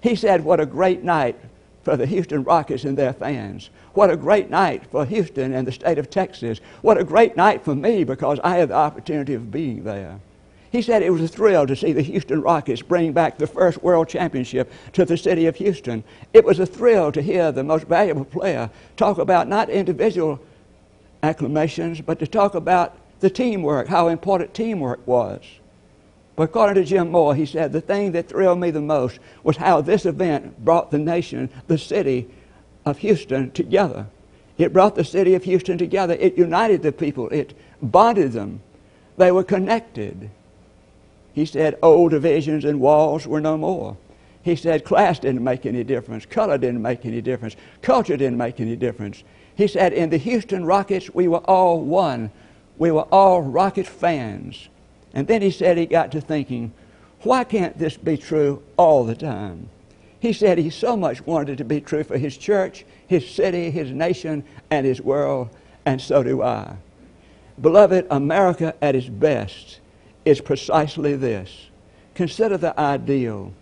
He 0.00 0.14
said, 0.14 0.44
What 0.44 0.60
a 0.60 0.66
great 0.66 1.02
night 1.02 1.36
for 1.82 1.96
the 1.96 2.06
Houston 2.06 2.44
Rockets 2.44 2.84
and 2.84 2.96
their 2.96 3.12
fans. 3.12 3.70
What 3.92 4.10
a 4.10 4.16
great 4.16 4.50
night 4.50 4.84
for 4.90 5.04
Houston 5.04 5.52
and 5.52 5.66
the 5.66 5.72
state 5.72 5.98
of 5.98 6.10
Texas. 6.10 6.60
What 6.82 6.96
a 6.96 7.04
great 7.04 7.36
night 7.36 7.64
for 7.64 7.74
me 7.74 8.04
because 8.04 8.38
I 8.42 8.56
had 8.56 8.70
the 8.70 8.74
opportunity 8.74 9.34
of 9.34 9.50
being 9.50 9.84
there. 9.84 10.20
He 10.74 10.82
said 10.82 11.04
it 11.04 11.10
was 11.10 11.22
a 11.22 11.28
thrill 11.28 11.68
to 11.68 11.76
see 11.76 11.92
the 11.92 12.02
Houston 12.02 12.42
Rockets 12.42 12.82
bring 12.82 13.12
back 13.12 13.38
the 13.38 13.46
first 13.46 13.80
world 13.80 14.08
championship 14.08 14.72
to 14.94 15.04
the 15.04 15.16
city 15.16 15.46
of 15.46 15.54
Houston. 15.54 16.02
It 16.32 16.44
was 16.44 16.58
a 16.58 16.66
thrill 16.66 17.12
to 17.12 17.22
hear 17.22 17.52
the 17.52 17.62
most 17.62 17.86
valuable 17.86 18.24
player 18.24 18.68
talk 18.96 19.18
about 19.18 19.46
not 19.46 19.70
individual 19.70 20.40
acclamations, 21.22 22.00
but 22.00 22.18
to 22.18 22.26
talk 22.26 22.56
about 22.56 22.98
the 23.20 23.30
teamwork, 23.30 23.86
how 23.86 24.08
important 24.08 24.52
teamwork 24.52 24.98
was. 25.06 25.44
But 26.34 26.42
according 26.42 26.82
to 26.82 26.84
Jim 26.84 27.12
Moore, 27.12 27.36
he 27.36 27.46
said 27.46 27.70
the 27.70 27.80
thing 27.80 28.10
that 28.10 28.28
thrilled 28.28 28.58
me 28.58 28.72
the 28.72 28.80
most 28.80 29.20
was 29.44 29.56
how 29.56 29.80
this 29.80 30.04
event 30.04 30.64
brought 30.64 30.90
the 30.90 30.98
nation, 30.98 31.50
the 31.68 31.78
city 31.78 32.28
of 32.84 32.98
Houston, 32.98 33.52
together. 33.52 34.08
It 34.58 34.72
brought 34.72 34.96
the 34.96 35.04
city 35.04 35.34
of 35.34 35.44
Houston 35.44 35.78
together. 35.78 36.16
It 36.18 36.36
united 36.36 36.82
the 36.82 36.90
people. 36.90 37.28
It 37.28 37.56
bonded 37.80 38.32
them. 38.32 38.60
They 39.16 39.30
were 39.30 39.44
connected. 39.44 40.30
He 41.34 41.44
said 41.44 41.76
old 41.82 42.12
divisions 42.12 42.64
and 42.64 42.80
walls 42.80 43.26
were 43.26 43.40
no 43.40 43.58
more. 43.58 43.96
He 44.42 44.54
said 44.54 44.84
class 44.84 45.18
didn't 45.18 45.42
make 45.42 45.66
any 45.66 45.82
difference, 45.82 46.24
color 46.26 46.58
didn't 46.58 46.80
make 46.82 47.04
any 47.04 47.20
difference, 47.20 47.56
culture 47.82 48.16
didn't 48.16 48.38
make 48.38 48.60
any 48.60 48.76
difference. 48.76 49.24
He 49.56 49.66
said 49.66 49.92
in 49.92 50.10
the 50.10 50.16
Houston 50.16 50.64
Rockets, 50.64 51.12
we 51.12 51.26
were 51.26 51.38
all 51.38 51.80
one. 51.80 52.30
We 52.78 52.90
were 52.90 53.06
all 53.10 53.42
Rocket 53.42 53.86
fans. 53.86 54.68
And 55.12 55.26
then 55.26 55.42
he 55.42 55.50
said 55.50 55.76
he 55.76 55.86
got 55.86 56.12
to 56.12 56.20
thinking, 56.20 56.72
why 57.22 57.44
can't 57.44 57.78
this 57.78 57.96
be 57.96 58.16
true 58.16 58.62
all 58.76 59.04
the 59.04 59.14
time? 59.14 59.70
He 60.20 60.32
said 60.32 60.58
he 60.58 60.70
so 60.70 60.96
much 60.96 61.26
wanted 61.26 61.54
it 61.54 61.56
to 61.56 61.64
be 61.64 61.80
true 61.80 62.04
for 62.04 62.18
his 62.18 62.36
church, 62.36 62.84
his 63.06 63.28
city, 63.28 63.70
his 63.70 63.90
nation, 63.90 64.44
and 64.70 64.86
his 64.86 65.00
world, 65.00 65.50
and 65.84 66.00
so 66.00 66.22
do 66.22 66.42
I. 66.42 66.76
Beloved, 67.60 68.06
America 68.10 68.74
at 68.82 68.94
its 68.94 69.08
best 69.08 69.80
is 70.24 70.40
precisely 70.40 71.16
this. 71.16 71.68
Consider 72.14 72.56
the 72.56 72.78
ideal 72.78 73.52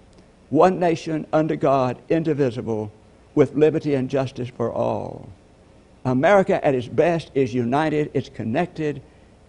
one 0.51 0.79
nation 0.79 1.27
under 1.33 1.57
God, 1.57 1.97
indivisible, 2.11 2.93
with 3.35 3.55
liberty 3.55 3.95
and 3.95 4.11
justice 4.11 4.51
for 4.51 4.71
all. 4.71 5.31
America 6.05 6.63
at 6.65 6.75
its 6.75 6.89
best 6.89 7.31
is 7.35 7.55
united, 7.55 8.11
it's 8.13 8.29
connected, 8.29 9.01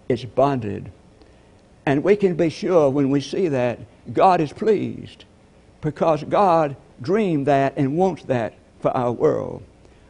it's 0.08 0.24
bonded 0.24 0.90
and 1.86 2.04
we 2.04 2.16
can 2.16 2.36
be 2.36 2.50
sure 2.50 2.90
when 2.90 3.10
we 3.10 3.22
see 3.22 3.48
that 3.50 3.80
God 4.14 4.40
is 4.40 4.54
pleased 4.54 5.26
because 5.82 6.24
God 6.24 6.76
dreamed 7.02 7.48
that 7.48 7.74
and 7.76 7.98
wants 7.98 8.24
that 8.26 8.54
for 8.80 8.96
our 8.96 9.12
world. 9.12 9.64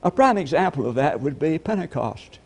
A 0.03 0.12
prime 0.12 0.38
example 0.38 0.86
of 0.86 0.95
that 0.95 1.22
would 1.22 1.39
be 1.39 1.57
Pentecost. 1.57 2.39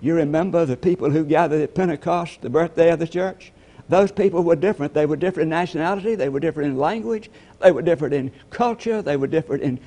You 0.00 0.14
remember 0.14 0.66
the 0.66 0.76
people 0.76 1.10
who 1.10 1.24
gathered 1.24 1.62
at 1.62 1.74
Pentecost, 1.74 2.42
the 2.42 2.50
birthday 2.50 2.90
of 2.90 2.98
the 2.98 3.08
church? 3.08 3.52
Those 3.88 4.10
people 4.10 4.42
were 4.42 4.56
different. 4.56 4.94
They 4.94 5.06
were 5.06 5.16
different 5.16 5.44
in 5.44 5.50
nationality, 5.50 6.14
they 6.14 6.28
were 6.28 6.40
different 6.40 6.72
in 6.72 6.78
language, 6.78 7.30
they 7.60 7.70
were 7.70 7.82
different 7.82 8.14
in 8.14 8.32
culture, 8.50 9.00
they 9.00 9.16
were 9.16 9.28
different 9.28 9.62
in 9.62 9.78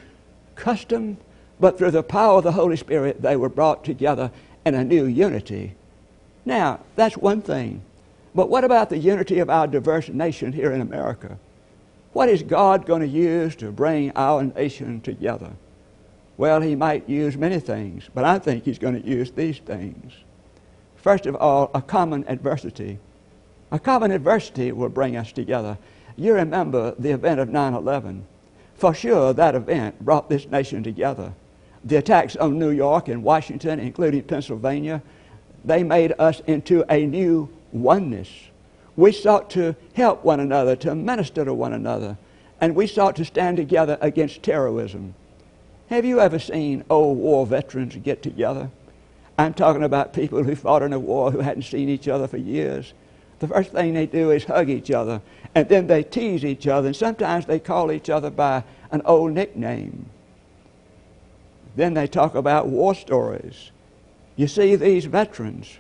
custom, 0.56 1.18
but 1.60 1.78
through 1.78 1.92
the 1.92 2.04
power 2.04 2.38
of 2.38 2.44
the 2.44 2.54
Holy 2.54 2.78
Spirit, 2.78 3.22
they 3.22 3.36
were 3.36 3.50
brought 3.50 3.84
together 3.84 4.32
in 4.66 4.76
a 4.76 4.84
new 4.84 5.06
unity. 5.06 5.74
Now, 6.46 6.80
that's 6.96 7.18
one 7.18 7.42
thing. 7.42 7.82
But 8.34 8.50
what 8.50 8.64
about 8.64 8.90
the 8.90 8.98
unity 8.98 9.40
of 9.40 9.50
our 9.50 9.68
diverse 9.68 10.08
nation 10.08 10.54
here 10.54 10.72
in 10.72 10.82
America? 10.82 11.38
What 12.14 12.30
is 12.30 12.42
God 12.44 12.86
going 12.86 13.02
to 13.02 13.08
use 13.08 13.56
to 13.58 13.72
bring 13.72 14.12
our 14.16 14.44
nation 14.44 15.02
together? 15.02 15.52
Well, 16.38 16.62
He 16.62 16.76
might 16.76 17.10
use 17.10 17.36
many 17.36 17.60
things, 17.60 18.10
but 18.14 18.24
I 18.24 18.40
think 18.40 18.64
He's 18.64 18.80
going 18.80 19.02
to 19.02 19.08
use 19.08 19.32
these 19.32 19.60
things. 19.60 20.14
First 20.96 21.26
of 21.26 21.36
all, 21.36 21.70
a 21.74 21.82
common 21.82 22.24
adversity. 22.28 23.00
A 23.72 23.80
common 23.80 24.12
adversity 24.12 24.72
will 24.72 24.90
bring 24.90 25.16
us 25.16 25.32
together. 25.32 25.78
You 26.16 26.34
remember 26.34 26.96
the 26.98 27.12
event 27.12 27.40
of 27.40 27.50
9 27.50 27.74
11. 27.74 28.26
For 28.76 28.94
sure, 28.94 29.34
that 29.34 29.56
event 29.56 30.04
brought 30.04 30.30
this 30.30 30.48
nation 30.48 30.84
together. 30.84 31.34
The 31.84 31.98
attacks 31.98 32.36
on 32.36 32.58
New 32.58 32.72
York 32.72 33.08
and 33.08 33.24
Washington, 33.24 33.80
including 33.80 34.24
Pennsylvania, 34.24 35.02
they 35.64 35.84
made 35.84 36.14
us 36.18 36.42
into 36.48 36.84
a 36.90 37.06
new 37.06 37.50
oneness. 37.72 38.30
We 38.96 39.12
sought 39.12 39.50
to 39.52 39.76
help 39.94 40.24
one 40.24 40.40
another, 40.40 40.76
to 40.78 40.96
minister 40.96 41.46
to 41.46 41.54
one 41.54 41.74
another, 41.74 42.18
and 42.60 42.76
we 42.76 42.88
sought 42.88 43.16
to 43.18 43.26
stand 43.26 43.58
together 43.58 43.98
against 44.02 44.44
terrorism. 44.44 45.14
Have 45.90 46.06
you 46.06 46.20
ever 46.20 46.40
seen 46.40 46.84
old 46.90 47.18
war 47.18 47.46
veterans 47.46 47.96
get 47.96 48.22
together? 48.22 48.70
I'm 49.38 49.54
talking 49.54 49.84
about 49.84 50.14
people 50.14 50.44
who 50.44 50.56
fought 50.56 50.84
in 50.84 50.92
a 50.92 51.00
war 51.00 51.32
who 51.32 51.40
hadn't 51.40 51.64
seen 51.64 51.88
each 51.88 52.08
other 52.08 52.28
for 52.28 52.38
years. 52.38 52.94
The 53.40 53.48
first 53.48 53.72
thing 53.72 53.94
they 53.94 54.06
do 54.06 54.32
is 54.32 54.44
hug 54.44 54.70
each 54.70 54.92
other, 54.92 55.22
and 55.56 55.68
then 55.68 55.88
they 55.88 56.04
tease 56.04 56.44
each 56.44 56.68
other, 56.68 56.88
and 56.88 56.96
sometimes 56.96 57.46
they 57.46 57.60
call 57.60 57.92
each 57.92 58.10
other 58.10 58.30
by 58.30 58.64
an 58.92 59.02
old 59.06 59.32
nickname. 59.32 60.06
Then 61.76 61.94
they 61.94 62.08
talk 62.08 62.36
about 62.36 62.68
war 62.68 62.94
stories. 62.94 63.72
You 64.36 64.48
see, 64.48 64.76
these 64.76 65.06
veterans, 65.06 65.78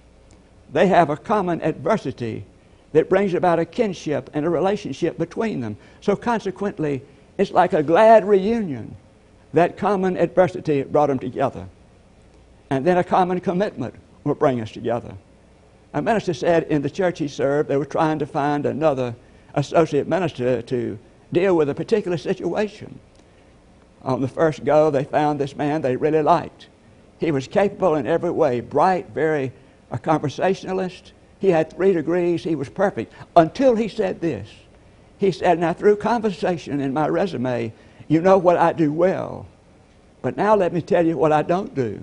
they 0.71 0.87
have 0.87 1.09
a 1.09 1.17
common 1.17 1.61
adversity 1.61 2.45
that 2.93 3.09
brings 3.09 3.33
about 3.33 3.59
a 3.59 3.65
kinship 3.65 4.29
and 4.33 4.45
a 4.45 4.49
relationship 4.49 5.17
between 5.17 5.59
them. 5.59 5.77
So 6.01 6.15
consequently, 6.15 7.01
it's 7.37 7.51
like 7.51 7.73
a 7.73 7.83
glad 7.83 8.25
reunion. 8.25 8.95
That 9.53 9.77
common 9.77 10.17
adversity 10.17 10.83
brought 10.83 11.07
them 11.07 11.19
together. 11.19 11.67
And 12.69 12.85
then 12.85 12.97
a 12.97 13.03
common 13.03 13.39
commitment 13.39 13.95
will 14.23 14.35
bring 14.35 14.61
us 14.61 14.71
together. 14.71 15.15
A 15.93 16.01
minister 16.01 16.33
said 16.33 16.63
in 16.63 16.81
the 16.81 16.89
church 16.89 17.19
he 17.19 17.27
served, 17.27 17.69
they 17.69 17.77
were 17.77 17.85
trying 17.85 18.19
to 18.19 18.25
find 18.25 18.65
another 18.65 19.15
associate 19.55 20.07
minister 20.07 20.61
to 20.61 20.99
deal 21.33 21.55
with 21.55 21.69
a 21.69 21.75
particular 21.75 22.17
situation. 22.17 22.99
On 24.03 24.21
the 24.21 24.27
first 24.27 24.63
go, 24.63 24.91
they 24.91 25.03
found 25.03 25.39
this 25.39 25.55
man 25.55 25.81
they 25.81 25.95
really 25.95 26.21
liked. 26.21 26.67
He 27.17 27.31
was 27.31 27.47
capable 27.47 27.95
in 27.95 28.07
every 28.07 28.31
way, 28.31 28.61
bright, 28.61 29.09
very 29.09 29.51
a 29.91 29.97
conversationalist. 29.97 31.13
He 31.39 31.49
had 31.49 31.71
three 31.71 31.93
degrees. 31.93 32.43
He 32.43 32.55
was 32.55 32.69
perfect 32.69 33.13
until 33.35 33.75
he 33.75 33.87
said 33.87 34.21
this. 34.21 34.49
He 35.17 35.31
said, 35.31 35.59
Now, 35.59 35.73
through 35.73 35.97
conversation 35.97 36.79
in 36.79 36.93
my 36.93 37.07
resume, 37.07 37.73
you 38.07 38.21
know 38.21 38.37
what 38.37 38.57
I 38.57 38.73
do 38.73 38.93
well. 38.93 39.47
But 40.21 40.37
now 40.37 40.55
let 40.55 40.73
me 40.73 40.81
tell 40.81 41.05
you 41.05 41.17
what 41.17 41.31
I 41.31 41.41
don't 41.41 41.73
do. 41.73 42.01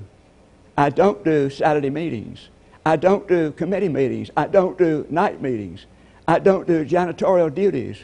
I 0.77 0.91
don't 0.91 1.25
do 1.25 1.49
Saturday 1.49 1.91
meetings. 1.91 2.49
I 2.87 2.95
don't 2.95 3.27
do 3.27 3.51
committee 3.51 3.89
meetings. 3.89 4.31
I 4.37 4.47
don't 4.47 4.79
do 4.79 5.05
night 5.11 5.43
meetings. 5.43 5.87
I 6.29 6.39
don't 6.39 6.69
do 6.69 6.85
janitorial 6.85 7.53
duties. 7.53 7.99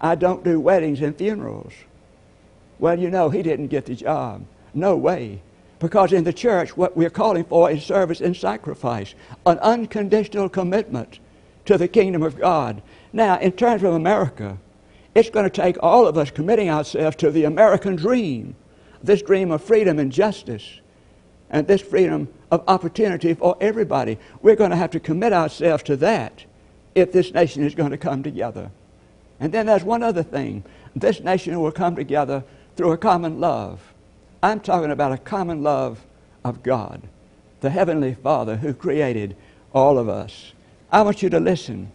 I 0.00 0.14
don't 0.14 0.44
do 0.44 0.60
weddings 0.60 1.00
and 1.00 1.18
funerals. 1.18 1.72
Well, 2.78 3.00
you 3.00 3.10
know, 3.10 3.30
he 3.30 3.42
didn't 3.42 3.66
get 3.66 3.86
the 3.86 3.96
job. 3.96 4.46
No 4.72 4.96
way. 4.96 5.42
Because 5.80 6.12
in 6.12 6.22
the 6.22 6.32
church, 6.32 6.76
what 6.76 6.96
we're 6.96 7.10
calling 7.10 7.42
for 7.46 7.68
is 7.68 7.82
service 7.82 8.20
and 8.20 8.36
sacrifice, 8.36 9.16
an 9.44 9.58
unconditional 9.58 10.48
commitment 10.48 11.18
to 11.64 11.76
the 11.76 11.88
kingdom 11.88 12.22
of 12.22 12.38
God. 12.38 12.82
Now, 13.12 13.40
in 13.40 13.50
terms 13.50 13.82
of 13.82 13.92
America, 13.92 14.56
it's 15.16 15.30
going 15.30 15.50
to 15.50 15.62
take 15.62 15.82
all 15.82 16.06
of 16.06 16.16
us 16.16 16.30
committing 16.30 16.70
ourselves 16.70 17.16
to 17.16 17.32
the 17.32 17.42
American 17.42 17.96
dream, 17.96 18.54
this 19.02 19.22
dream 19.22 19.50
of 19.50 19.64
freedom 19.64 19.98
and 19.98 20.12
justice, 20.12 20.78
and 21.50 21.66
this 21.66 21.82
freedom 21.82 22.28
of 22.50 22.62
opportunity 22.68 23.34
for 23.34 23.56
everybody. 23.60 24.18
We're 24.42 24.56
going 24.56 24.70
to 24.70 24.76
have 24.76 24.90
to 24.92 25.00
commit 25.00 25.32
ourselves 25.32 25.82
to 25.84 25.96
that 25.96 26.44
if 26.94 27.12
this 27.12 27.32
nation 27.32 27.64
is 27.64 27.74
going 27.74 27.90
to 27.90 27.98
come 27.98 28.22
together. 28.22 28.70
And 29.40 29.52
then 29.52 29.66
there's 29.66 29.84
one 29.84 30.02
other 30.02 30.22
thing 30.22 30.64
this 30.94 31.20
nation 31.20 31.60
will 31.60 31.72
come 31.72 31.94
together 31.94 32.42
through 32.76 32.92
a 32.92 32.98
common 32.98 33.40
love. 33.40 33.92
I'm 34.42 34.60
talking 34.60 34.90
about 34.90 35.12
a 35.12 35.18
common 35.18 35.62
love 35.62 36.04
of 36.44 36.62
God, 36.62 37.02
the 37.60 37.70
Heavenly 37.70 38.14
Father 38.14 38.56
who 38.56 38.72
created 38.72 39.36
all 39.74 39.98
of 39.98 40.08
us. 40.08 40.52
I 40.90 41.02
want 41.02 41.22
you 41.22 41.28
to 41.30 41.40
listen 41.40 41.90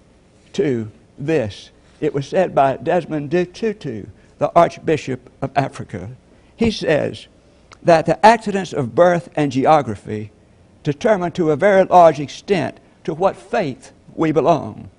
to 0.54 0.92
this. 1.18 1.72
It 2.00 2.14
was 2.14 2.28
said 2.28 2.54
by 2.54 2.78
Desmond 2.78 3.32
Tutu, 3.32 4.06
the 4.38 4.52
Archbishop 4.56 5.30
of 5.42 5.52
Africa. 5.56 6.12
He 6.56 6.72
says 6.72 7.28
that 7.82 8.06
the 8.06 8.24
accidents 8.24 8.74
of 8.74 8.94
birth 8.94 9.30
and 9.36 9.52
geography 9.52 10.32
determine 10.84 11.32
to 11.34 11.52
a 11.52 11.56
very 11.56 11.84
large 11.84 12.20
extent 12.20 12.80
to 13.04 13.14
what 13.14 13.36
faith 13.36 13.92
we 14.16 14.32
belong. 14.32 14.90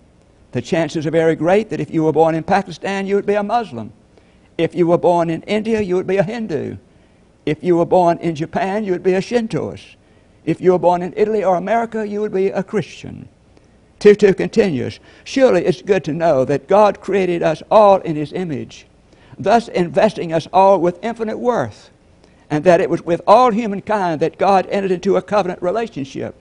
The 0.53 0.62
chances 0.62 1.07
are 1.07 1.11
very 1.11 1.35
great 1.35 1.71
that 1.71 1.81
if 1.81 1.90
you 1.90 2.05
were 2.05 2.12
born 2.12 2.35
in 2.35 2.45
Pakistan, 2.45 3.07
you 3.07 3.14
would 3.16 3.27
be 3.27 3.35
a 3.35 3.42
Muslim. 3.42 3.92
If 4.59 4.75
you 4.75 4.87
were 4.87 4.99
born 4.99 5.31
in 5.31 5.42
India, 5.42 5.81
you 5.81 5.97
would 5.97 6.07
be 6.07 6.18
a 6.18 6.23
Hindu. 6.23 6.77
If 7.47 7.64
you 7.64 7.77
were 7.77 7.87
born 7.87 8.18
in 8.18 8.35
Japan, 8.35 8.85
you 8.85 8.92
would 8.92 9.03
be 9.03 9.14
a 9.14 9.23
Shintoist. 9.23 9.97
If 10.45 10.61
you 10.61 10.73
were 10.73 10.79
born 10.79 11.03
in 11.03 11.14
Italy 11.16 11.42
or 11.42 11.57
America, 11.57 12.07
you 12.07 12.21
would 12.21 12.33
be 12.33 12.49
a 12.49 12.62
Christian. 12.62 13.29
Tutu 13.99 14.35
continues 14.35 14.99
Surely 15.23 15.64
it's 15.64 15.81
good 15.81 16.05
to 16.05 16.12
know 16.12 16.45
that 16.45 16.68
God 16.68 17.01
created 17.01 17.42
us 17.42 17.62
all 17.71 17.99
in 17.99 18.16
His 18.16 18.33
image, 18.33 18.87
thus 19.38 19.68
investing 19.68 20.33
us 20.33 20.49
all 20.53 20.81
with 20.81 21.03
infinite 21.03 21.38
worth, 21.38 21.90
and 22.53 22.65
that 22.65 22.83
it 22.83 22.91
was 22.91 23.01
with 23.01 23.23
all 23.27 23.51
humankind 23.51 24.21
that 24.21 24.37
God 24.37 24.67
entered 24.69 24.91
into 24.91 25.17
a 25.17 25.23
covenant 25.23 25.62
relationship, 25.62 26.35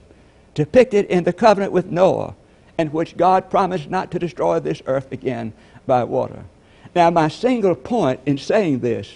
depicted 0.52 1.06
in 1.06 1.24
the 1.24 1.32
covenant 1.32 1.72
with 1.72 1.90
Noah, 1.90 2.34
in 2.78 2.88
which 2.88 3.16
God 3.16 3.48
promised 3.48 3.88
not 3.88 4.10
to 4.10 4.18
destroy 4.18 4.60
this 4.60 4.82
earth 4.84 5.10
again 5.10 5.54
by 5.86 6.04
water. 6.04 6.44
Now, 6.94 7.08
my 7.08 7.28
single 7.28 7.74
point 7.74 8.20
in 8.26 8.36
saying 8.36 8.80
this 8.80 9.10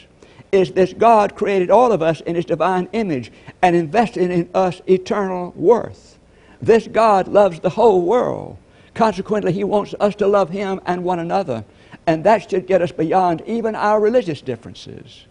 is 0.50 0.72
this 0.72 0.94
God 0.94 1.36
created 1.36 1.70
all 1.70 1.92
of 1.92 2.00
us 2.00 2.22
in 2.22 2.34
His 2.34 2.46
divine 2.46 2.88
image 2.94 3.30
and 3.60 3.76
invested 3.76 4.30
in 4.30 4.48
us 4.54 4.80
eternal 4.86 5.52
worth. 5.54 6.18
This 6.62 6.88
God 6.88 7.28
loves 7.28 7.60
the 7.60 7.68
whole 7.68 8.00
world. 8.00 8.56
Consequently, 8.94 9.52
He 9.52 9.64
wants 9.64 9.94
us 10.00 10.14
to 10.14 10.26
love 10.26 10.48
Him 10.48 10.80
and 10.86 11.04
one 11.04 11.18
another. 11.18 11.62
And 12.06 12.24
that 12.24 12.48
should 12.48 12.66
get 12.66 12.80
us 12.80 12.90
beyond 12.90 13.42
even 13.46 13.74
our 13.74 14.00
religious 14.00 14.40
differences. 14.40 15.26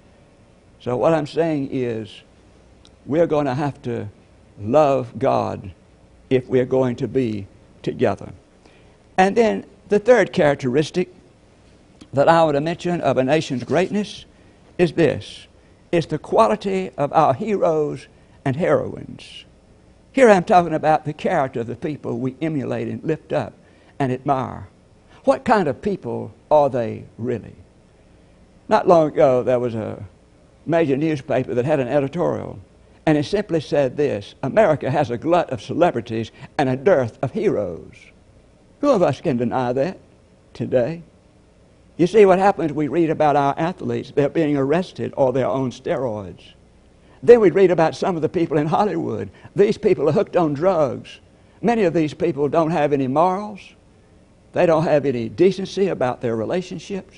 So, 0.86 0.96
what 0.96 1.16
I'm 1.16 1.26
saying 1.26 1.70
is, 1.72 2.22
we're 3.08 3.26
going 3.26 3.48
to 3.48 3.56
have 3.56 3.82
to 3.82 4.08
love 4.62 5.18
God 5.18 5.72
if 6.30 6.46
we're 6.46 6.68
going 6.68 6.96
to 6.98 7.08
be 7.08 7.48
together. 7.82 8.32
And 9.18 9.36
then 9.36 9.66
the 9.90 9.98
third 9.98 10.32
characteristic 10.32 11.12
that 12.14 12.30
I 12.30 12.44
would 12.44 12.62
mention 12.62 13.02
of 13.02 13.18
a 13.18 13.24
nation's 13.24 13.64
greatness 13.64 14.26
is 14.78 14.94
this 14.94 15.48
it's 15.92 16.06
the 16.06 16.20
quality 16.20 16.92
of 17.00 17.12
our 17.14 17.34
heroes 17.34 18.06
and 18.46 18.56
heroines. 18.56 19.44
Here 20.12 20.30
I'm 20.30 20.44
talking 20.44 20.76
about 20.76 21.06
the 21.06 21.14
character 21.14 21.62
of 21.62 21.68
the 21.68 21.76
people 21.76 22.20
we 22.20 22.36
emulate 22.44 22.90
and 22.90 23.04
lift 23.04 23.34
up 23.34 23.54
and 23.98 24.12
admire. 24.12 24.68
What 25.24 25.46
kind 25.46 25.68
of 25.68 25.82
people 25.82 26.32
are 26.52 26.70
they 26.70 27.06
really? 27.18 27.56
Not 28.70 28.88
long 28.88 29.08
ago, 29.08 29.42
there 29.42 29.60
was 29.60 29.74
a 29.74 30.06
major 30.66 30.98
newspaper 30.98 31.54
that 31.54 31.66
had 31.66 31.80
an 31.80 31.88
editorial, 31.88 32.60
and 33.06 33.18
it 33.18 33.26
simply 33.26 33.60
said 33.60 33.98
this 33.98 34.36
America 34.44 34.90
has 34.90 35.10
a 35.12 35.18
glut 35.18 35.50
of 35.50 35.62
celebrities 35.62 36.32
and 36.58 36.70
a 36.70 36.76
dearth 36.76 37.18
of 37.22 37.32
heroes. 37.32 37.96
Who 38.82 38.90
of 38.90 39.02
us 39.02 39.22
can 39.22 39.38
deny 39.38 39.74
that 39.74 39.98
today? 40.54 41.04
You 41.98 42.08
see, 42.08 42.26
what 42.26 42.40
happens, 42.40 42.74
we 42.74 42.88
read 42.88 43.10
about 43.10 43.36
our 43.36 43.56
athletes, 43.58 44.12
they're 44.14 44.30
being 44.30 44.58
arrested 44.58 45.14
or 45.16 45.32
they're 45.32 45.48
on 45.48 45.72
steroids. 45.72 46.42
Then 47.24 47.40
we 47.40 47.52
read 47.52 47.72
about 47.72 47.96
some 47.96 48.16
of 48.16 48.22
the 48.22 48.30
people 48.30 48.58
in 48.58 48.68
Hollywood. 48.68 49.30
These 49.56 49.78
people 49.78 50.10
are 50.10 50.12
hooked 50.12 50.36
on 50.36 50.54
drugs. 50.54 51.20
Many 51.62 51.84
of 51.84 51.94
these 51.94 52.14
people 52.14 52.50
don't 52.50 52.72
have 52.72 52.94
any 52.94 53.08
morals, 53.08 53.62
they 54.54 54.66
don't 54.66 54.84
have 54.84 55.06
any 55.06 55.30
decency 55.30 55.88
about 55.88 56.22
their 56.22 56.36
relationships. 56.36 57.18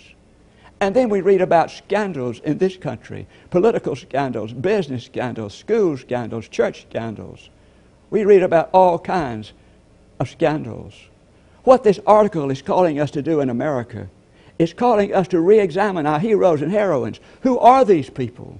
And 0.80 0.96
then 0.96 1.10
we 1.10 1.22
read 1.22 1.42
about 1.42 1.72
scandals 1.72 2.40
in 2.40 2.60
this 2.60 2.78
country 2.78 3.28
political 3.50 3.96
scandals, 3.96 4.54
business 4.54 5.06
scandals, 5.06 5.54
school 5.54 5.98
scandals, 5.98 6.48
church 6.48 6.84
scandals. 6.90 7.50
We 8.10 8.24
read 8.24 8.44
about 8.44 8.70
all 8.74 9.00
kinds 9.00 9.54
of 10.20 10.30
scandals. 10.30 10.94
What 11.64 11.84
this 11.84 12.00
article 12.06 12.52
is 12.52 12.62
calling 12.62 13.00
us 13.00 13.12
to 13.12 13.22
do 13.22 13.42
in 13.42 13.50
America 13.50 14.08
is 14.60 14.74
calling 14.74 15.14
us 15.14 15.28
to 15.30 15.40
re 15.40 15.60
examine 15.60 16.06
our 16.06 16.20
heroes 16.20 16.62
and 16.62 16.72
heroines. 16.72 17.20
Who 17.42 17.60
are 17.60 17.84
these 17.84 18.10
people? 18.10 18.60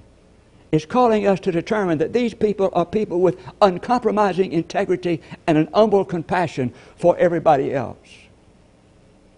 It's 0.70 0.84
calling 0.84 1.26
us 1.26 1.40
to 1.40 1.52
determine 1.52 1.98
that 1.98 2.12
these 2.12 2.34
people 2.34 2.68
are 2.74 2.84
people 2.84 3.20
with 3.20 3.40
uncompromising 3.62 4.52
integrity 4.52 5.22
and 5.46 5.56
an 5.56 5.68
humble 5.72 6.04
compassion 6.04 6.74
for 6.96 7.16
everybody 7.16 7.72
else. 7.72 7.96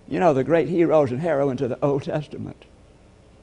You 0.08 0.18
know, 0.18 0.34
the 0.34 0.42
great 0.42 0.68
heroes 0.68 1.12
and 1.12 1.20
heroines 1.20 1.62
of 1.62 1.68
the 1.68 1.78
Old 1.84 2.02
Testament. 2.02 2.64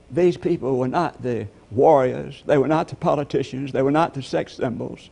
These 0.09 0.37
people 0.37 0.77
were 0.77 0.87
not 0.87 1.21
the 1.21 1.47
warriors, 1.69 2.43
they 2.45 2.57
were 2.57 2.67
not 2.67 2.87
the 2.87 2.95
politicians, 2.95 3.71
they 3.71 3.81
were 3.81 3.91
not 3.91 4.13
the 4.13 4.23
sex 4.23 4.53
symbols. 4.53 5.09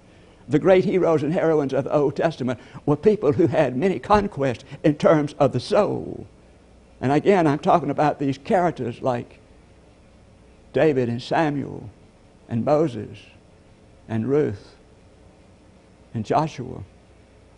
The 0.47 0.59
great 0.59 0.85
heroes 0.85 1.23
and 1.23 1.33
heroines 1.33 1.73
of 1.73 1.85
the 1.85 1.93
Old 1.93 2.15
Testament 2.15 2.59
were 2.85 2.95
people 2.95 3.33
who 3.33 3.47
had 3.47 3.75
many 3.75 3.99
conquests 3.99 4.63
in 4.83 4.95
terms 4.95 5.33
of 5.39 5.51
the 5.51 5.59
soul. 5.59 6.27
And 7.01 7.11
again, 7.11 7.47
I'm 7.47 7.59
talking 7.59 7.89
about 7.89 8.19
these 8.19 8.37
characters 8.37 9.01
like 9.01 9.39
David 10.71 11.09
and 11.09 11.21
Samuel 11.21 11.89
and 12.47 12.63
Moses 12.63 13.17
and 14.07 14.29
Ruth 14.29 14.75
and 16.13 16.23
Joshua. 16.23 16.83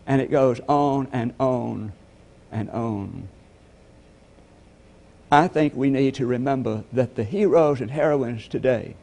And 0.06 0.22
it 0.22 0.32
goes 0.32 0.62
on 0.68 1.10
and 1.12 1.34
on 1.40 1.92
and 2.52 2.70
on. 2.70 3.28
I 5.32 5.48
think 5.50 5.76
we 5.76 5.90
need 5.90 6.16
to 6.16 6.26
remember 6.26 6.86
that 6.94 7.16
the 7.16 7.26
heroes 7.26 7.82
and 7.82 7.92
heroines 7.92 8.48
today 8.48 8.96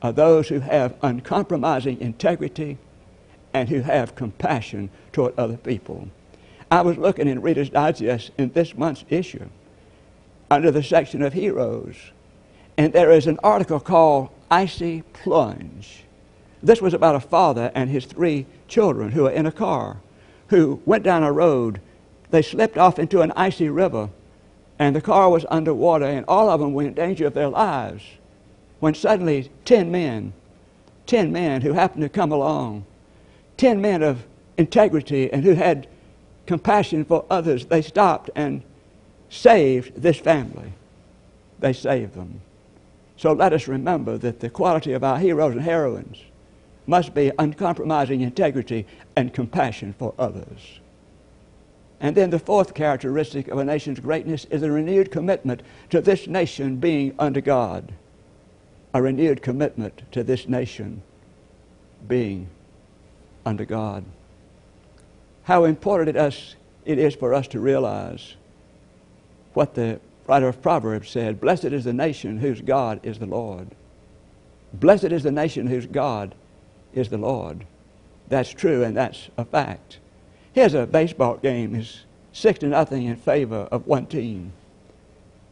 are 0.00 0.12
those 0.12 0.48
who 0.48 0.58
have 0.58 0.96
uncompromising 1.02 2.00
integrity 2.00 2.78
and 3.54 3.68
who 3.68 3.82
have 3.82 4.16
compassion 4.16 4.90
toward 5.12 5.38
other 5.38 5.56
people. 5.56 6.08
I 6.70 6.80
was 6.80 6.96
looking 6.96 7.28
in 7.28 7.42
Reader's 7.42 7.70
Digest 7.70 8.32
in 8.38 8.50
this 8.50 8.76
month's 8.76 9.04
issue 9.08 9.48
under 10.50 10.72
the 10.72 10.82
section 10.82 11.22
of 11.22 11.32
heroes, 11.32 11.96
and 12.76 12.92
there 12.92 13.12
is 13.12 13.28
an 13.28 13.38
article 13.44 13.78
called 13.78 14.30
Icy 14.50 15.02
Plunge. 15.12 16.02
This 16.60 16.82
was 16.82 16.94
about 16.94 17.14
a 17.14 17.20
father 17.20 17.70
and 17.74 17.88
his 17.88 18.06
three 18.06 18.46
children 18.66 19.12
who 19.12 19.24
were 19.24 19.30
in 19.30 19.46
a 19.46 19.52
car 19.52 19.98
who 20.48 20.80
went 20.84 21.04
down 21.04 21.22
a 21.22 21.30
road. 21.30 21.80
They 22.30 22.42
slipped 22.42 22.78
off 22.78 22.98
into 22.98 23.20
an 23.20 23.32
icy 23.36 23.68
river 23.68 24.10
and 24.82 24.96
the 24.96 25.00
car 25.00 25.30
was 25.30 25.46
underwater, 25.48 26.06
and 26.06 26.24
all 26.26 26.50
of 26.50 26.58
them 26.58 26.74
were 26.74 26.82
in 26.82 26.92
danger 26.92 27.28
of 27.28 27.34
their 27.34 27.48
lives. 27.48 28.02
When 28.80 28.94
suddenly, 28.94 29.48
10 29.64 29.92
men, 29.92 30.32
10 31.06 31.30
men 31.30 31.62
who 31.62 31.72
happened 31.72 32.02
to 32.02 32.08
come 32.08 32.32
along, 32.32 32.84
10 33.58 33.80
men 33.80 34.02
of 34.02 34.26
integrity 34.58 35.32
and 35.32 35.44
who 35.44 35.54
had 35.54 35.86
compassion 36.46 37.04
for 37.04 37.24
others, 37.30 37.66
they 37.66 37.80
stopped 37.80 38.28
and 38.34 38.62
saved 39.30 40.02
this 40.02 40.18
family. 40.18 40.72
They 41.60 41.72
saved 41.72 42.14
them. 42.14 42.40
So 43.16 43.32
let 43.32 43.52
us 43.52 43.68
remember 43.68 44.18
that 44.18 44.40
the 44.40 44.50
quality 44.50 44.94
of 44.94 45.04
our 45.04 45.20
heroes 45.20 45.52
and 45.52 45.62
heroines 45.62 46.18
must 46.88 47.14
be 47.14 47.30
uncompromising 47.38 48.20
integrity 48.20 48.88
and 49.14 49.32
compassion 49.32 49.94
for 49.96 50.12
others. 50.18 50.80
And 52.02 52.16
then 52.16 52.30
the 52.30 52.38
fourth 52.40 52.74
characteristic 52.74 53.46
of 53.46 53.58
a 53.58 53.64
nation's 53.64 54.00
greatness 54.00 54.44
is 54.46 54.64
a 54.64 54.70
renewed 54.72 55.12
commitment 55.12 55.62
to 55.90 56.00
this 56.00 56.26
nation 56.26 56.76
being 56.76 57.14
under 57.16 57.40
God. 57.40 57.92
A 58.92 59.00
renewed 59.00 59.40
commitment 59.40 60.02
to 60.10 60.24
this 60.24 60.48
nation 60.48 61.02
being 62.08 62.48
under 63.46 63.64
God. 63.64 64.04
How 65.44 65.62
important 65.64 66.16
it 66.16 66.20
is, 66.20 66.56
it 66.84 66.98
is 66.98 67.14
for 67.14 67.32
us 67.32 67.46
to 67.48 67.60
realize 67.60 68.34
what 69.54 69.74
the 69.74 70.00
writer 70.26 70.48
of 70.48 70.60
Proverbs 70.60 71.08
said 71.08 71.40
Blessed 71.40 71.66
is 71.66 71.84
the 71.84 71.92
nation 71.92 72.38
whose 72.38 72.60
God 72.60 72.98
is 73.04 73.20
the 73.20 73.26
Lord. 73.26 73.68
Blessed 74.74 75.04
is 75.04 75.22
the 75.22 75.30
nation 75.30 75.68
whose 75.68 75.86
God 75.86 76.34
is 76.94 77.10
the 77.10 77.18
Lord. 77.18 77.64
That's 78.28 78.50
true 78.50 78.82
and 78.82 78.96
that's 78.96 79.30
a 79.38 79.44
fact. 79.44 79.98
Here's 80.52 80.74
a 80.74 80.86
baseball 80.86 81.38
game. 81.38 81.74
It's 81.74 82.04
six 82.32 82.58
to 82.58 82.66
nothing 82.66 83.04
in 83.06 83.16
favor 83.16 83.68
of 83.70 83.86
one 83.86 84.06
team. 84.06 84.52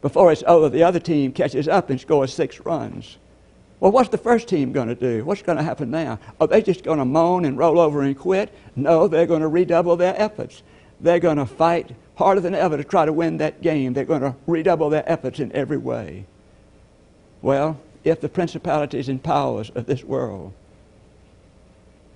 Before 0.01 0.31
it's 0.31 0.43
over, 0.45 0.69
the 0.69 0.83
other 0.83 0.99
team 0.99 1.31
catches 1.31 1.67
up 1.67 1.89
and 1.89 1.99
scores 1.99 2.33
six 2.33 2.59
runs. 2.59 3.17
Well, 3.79 3.91
what's 3.91 4.09
the 4.09 4.17
first 4.17 4.47
team 4.47 4.71
going 4.71 4.89
to 4.89 4.95
do? 4.95 5.25
What's 5.25 5.41
going 5.41 5.57
to 5.57 5.63
happen 5.63 5.89
now? 5.89 6.19
Are 6.39 6.45
they 6.45 6.61
just 6.61 6.83
going 6.83 6.99
to 6.99 7.05
moan 7.05 7.45
and 7.45 7.57
roll 7.57 7.79
over 7.79 8.03
and 8.03 8.17
quit? 8.17 8.53
No, 8.75 9.07
they're 9.07 9.25
going 9.25 9.41
to 9.41 9.47
redouble 9.47 9.95
their 9.95 10.19
efforts. 10.21 10.61
They're 10.99 11.19
going 11.19 11.37
to 11.37 11.47
fight 11.47 11.95
harder 12.15 12.41
than 12.41 12.53
ever 12.53 12.77
to 12.77 12.83
try 12.83 13.05
to 13.05 13.13
win 13.13 13.37
that 13.37 13.61
game. 13.61 13.93
They're 13.93 14.05
going 14.05 14.21
to 14.21 14.35
redouble 14.45 14.91
their 14.91 15.09
efforts 15.11 15.39
in 15.39 15.51
every 15.53 15.77
way. 15.77 16.25
Well, 17.41 17.79
if 18.03 18.21
the 18.21 18.29
principalities 18.29 19.09
and 19.09 19.21
powers 19.21 19.71
of 19.73 19.87
this 19.87 20.03
world 20.03 20.53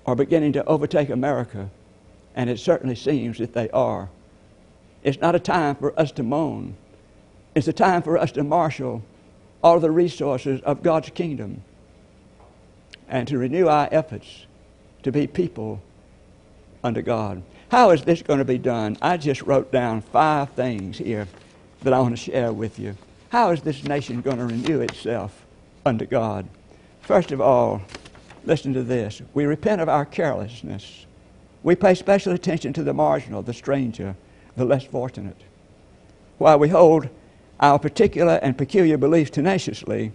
are 0.05 0.15
beginning 0.15 0.53
to 0.53 0.65
overtake 0.65 1.09
America, 1.09 1.71
and 2.35 2.49
it 2.49 2.59
certainly 2.59 2.95
seems 2.95 3.37
that 3.37 3.53
they 3.53 3.69
are. 3.69 4.09
It's 5.03 5.21
not 5.21 5.35
a 5.35 5.39
time 5.39 5.75
for 5.75 5.97
us 5.99 6.11
to 6.13 6.23
moan. 6.23 6.75
It's 7.55 7.67
a 7.67 7.73
time 7.73 8.01
for 8.01 8.17
us 8.17 8.31
to 8.33 8.43
marshal 8.43 9.01
all 9.63 9.79
the 9.79 9.91
resources 9.91 10.61
of 10.61 10.83
God's 10.83 11.09
kingdom 11.09 11.63
and 13.07 13.27
to 13.27 13.37
renew 13.37 13.67
our 13.67 13.87
efforts 13.91 14.45
to 15.03 15.11
be 15.11 15.27
people 15.27 15.81
under 16.83 17.01
God. 17.01 17.41
How 17.69 17.91
is 17.91 18.03
this 18.03 18.21
going 18.21 18.39
to 18.39 18.45
be 18.45 18.57
done? 18.57 18.97
I 19.01 19.17
just 19.17 19.41
wrote 19.41 19.71
down 19.71 20.01
five 20.01 20.51
things 20.51 20.97
here 20.97 21.27
that 21.83 21.93
I 21.93 21.99
want 21.99 22.17
to 22.17 22.31
share 22.31 22.51
with 22.51 22.77
you. 22.77 22.95
How 23.29 23.51
is 23.51 23.61
this 23.61 23.83
nation 23.83 24.21
going 24.21 24.37
to 24.37 24.45
renew 24.45 24.81
itself 24.81 25.45
under 25.85 26.05
God? 26.05 26.47
First 27.01 27.31
of 27.31 27.41
all, 27.41 27.81
listen 28.43 28.73
to 28.73 28.83
this. 28.83 29.21
We 29.33 29.45
repent 29.45 29.81
of 29.81 29.89
our 29.89 30.05
carelessness. 30.05 31.05
We 31.65 31.75
pay 31.75 31.95
special 31.95 32.31
attention 32.31 32.73
to 32.73 32.83
the 32.83 32.93
marginal, 32.93 33.41
the 33.41 33.51
stranger, 33.51 34.15
the 34.55 34.65
less 34.65 34.83
fortunate. 34.83 35.41
While 36.37 36.59
we 36.59 36.69
hold 36.69 37.09
our 37.59 37.79
particular 37.79 38.33
and 38.43 38.55
peculiar 38.55 38.99
beliefs 38.99 39.31
tenaciously, 39.31 40.11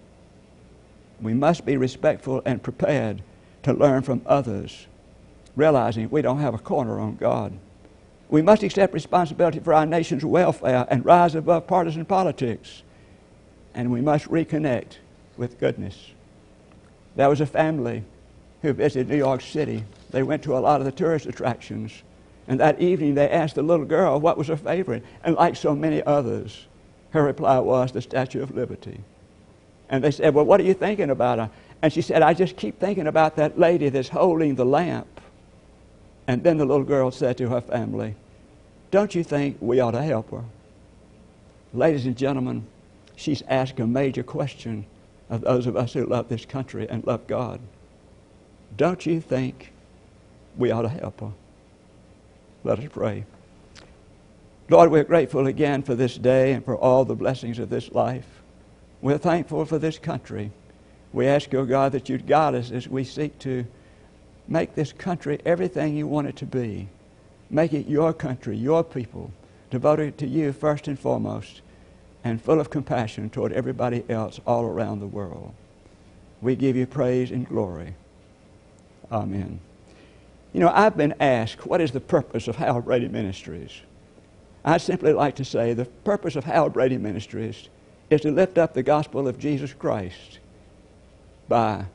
we 1.19 1.33
must 1.33 1.65
be 1.65 1.75
respectful 1.75 2.41
and 2.45 2.63
prepared 2.63 3.21
to 3.63 3.73
learn 3.73 4.03
from 4.03 4.21
others, 4.25 4.87
realizing 5.57 6.09
we 6.09 6.21
don't 6.21 6.39
have 6.39 6.53
a 6.53 6.57
corner 6.57 7.01
on 7.01 7.17
God. 7.17 7.51
We 8.29 8.41
must 8.41 8.63
accept 8.63 8.93
responsibility 8.93 9.59
for 9.59 9.73
our 9.73 9.85
nation's 9.85 10.23
welfare 10.23 10.87
and 10.89 11.05
rise 11.05 11.35
above 11.35 11.67
partisan 11.67 12.05
politics. 12.05 12.81
And 13.73 13.91
we 13.91 13.99
must 13.99 14.29
reconnect 14.29 14.99
with 15.35 15.59
goodness. 15.59 16.11
There 17.17 17.27
was 17.27 17.41
a 17.41 17.45
family 17.45 18.05
who 18.61 18.71
visited 18.71 19.09
New 19.09 19.17
York 19.17 19.41
City 19.41 19.83
they 20.11 20.23
went 20.23 20.43
to 20.43 20.57
a 20.57 20.59
lot 20.59 20.81
of 20.81 20.85
the 20.85 20.91
tourist 20.91 21.25
attractions. 21.25 22.03
And 22.47 22.59
that 22.59 22.81
evening 22.81 23.15
they 23.15 23.29
asked 23.29 23.55
the 23.55 23.61
little 23.61 23.85
girl 23.85 24.19
what 24.19 24.37
was 24.37 24.47
her 24.47 24.57
favorite. 24.57 25.03
And 25.23 25.35
like 25.35 25.55
so 25.55 25.75
many 25.75 26.03
others, 26.03 26.67
her 27.11 27.23
reply 27.23 27.59
was 27.59 27.91
the 27.91 28.01
Statue 28.01 28.41
of 28.41 28.55
Liberty. 28.55 29.01
And 29.89 30.03
they 30.03 30.11
said, 30.11 30.33
Well, 30.33 30.45
what 30.45 30.59
are 30.59 30.63
you 30.63 30.73
thinking 30.73 31.09
about 31.09 31.39
her? 31.39 31.49
And 31.81 31.91
she 31.91 32.01
said, 32.01 32.21
I 32.21 32.33
just 32.33 32.55
keep 32.55 32.79
thinking 32.79 33.07
about 33.07 33.35
that 33.37 33.59
lady 33.59 33.89
that's 33.89 34.09
holding 34.09 34.55
the 34.55 34.65
lamp. 34.65 35.21
And 36.27 36.43
then 36.43 36.57
the 36.57 36.65
little 36.65 36.85
girl 36.85 37.11
said 37.11 37.37
to 37.37 37.49
her 37.49 37.61
family, 37.61 38.15
Don't 38.91 39.15
you 39.15 39.23
think 39.23 39.57
we 39.59 39.79
ought 39.79 39.91
to 39.91 40.01
help 40.01 40.31
her? 40.31 40.43
Ladies 41.73 42.05
and 42.05 42.17
gentlemen, 42.17 42.67
she's 43.15 43.43
asked 43.47 43.79
a 43.79 43.87
major 43.87 44.23
question 44.23 44.85
of 45.29 45.41
those 45.41 45.67
of 45.67 45.75
us 45.75 45.93
who 45.93 46.05
love 46.05 46.27
this 46.27 46.45
country 46.45 46.87
and 46.89 47.05
love 47.05 47.25
God. 47.27 47.59
Don't 48.77 49.05
you 49.05 49.19
think 49.19 49.70
we 50.57 50.71
ought 50.71 50.83
to 50.83 50.89
help 50.89 51.19
her. 51.21 51.31
Let 52.63 52.79
us 52.79 52.85
pray. 52.91 53.25
Lord, 54.69 54.91
we're 54.91 55.03
grateful 55.03 55.47
again 55.47 55.81
for 55.83 55.95
this 55.95 56.17
day 56.17 56.53
and 56.53 56.63
for 56.63 56.77
all 56.77 57.03
the 57.03 57.15
blessings 57.15 57.59
of 57.59 57.69
this 57.69 57.91
life. 57.91 58.27
We're 59.01 59.17
thankful 59.17 59.65
for 59.65 59.79
this 59.79 59.97
country. 59.97 60.51
We 61.11 61.27
ask, 61.27 61.53
O 61.53 61.59
oh 61.59 61.65
God, 61.65 61.91
that 61.91 62.07
you'd 62.07 62.27
guide 62.27 62.55
us 62.55 62.71
as 62.71 62.87
we 62.87 63.03
seek 63.03 63.37
to 63.39 63.65
make 64.47 64.75
this 64.75 64.93
country 64.93 65.39
everything 65.45 65.95
you 65.95 66.07
want 66.07 66.27
it 66.27 66.35
to 66.37 66.45
be. 66.45 66.87
Make 67.49 67.73
it 67.73 67.87
your 67.87 68.13
country, 68.13 68.55
your 68.55 68.83
people, 68.83 69.31
devoted 69.69 70.17
to 70.19 70.27
you 70.27 70.53
first 70.53 70.87
and 70.87 70.97
foremost, 70.97 71.61
and 72.23 72.41
full 72.41 72.59
of 72.59 72.69
compassion 72.69 73.29
toward 73.29 73.51
everybody 73.51 74.05
else 74.07 74.39
all 74.45 74.63
around 74.63 74.99
the 74.99 75.07
world. 75.07 75.53
We 76.41 76.55
give 76.55 76.75
you 76.75 76.85
praise 76.85 77.31
and 77.31 77.47
glory. 77.47 77.95
Amen. 79.11 79.59
You 80.53 80.59
know, 80.59 80.71
I've 80.73 80.97
been 80.97 81.15
asked, 81.19 81.65
what 81.65 81.79
is 81.79 81.91
the 81.91 82.01
purpose 82.01 82.47
of 82.47 82.57
Hal 82.57 82.81
Brady 82.81 83.07
Ministries? 83.07 83.81
I 84.65 84.77
simply 84.77 85.13
like 85.13 85.35
to 85.35 85.45
say 85.45 85.73
the 85.73 85.85
purpose 85.85 86.35
of 86.35 86.43
Hal 86.43 86.69
Brady 86.69 86.97
Ministries 86.97 87.69
is 88.09 88.21
to 88.21 88.31
lift 88.31 88.57
up 88.57 88.73
the 88.73 88.83
gospel 88.83 89.27
of 89.27 89.39
Jesus 89.39 89.73
Christ 89.73 90.39
by 91.47 91.85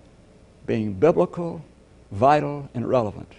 being 0.65 0.95
biblical, 0.95 1.63
vital, 2.11 2.69
and 2.75 2.89
relevant. 2.89 3.31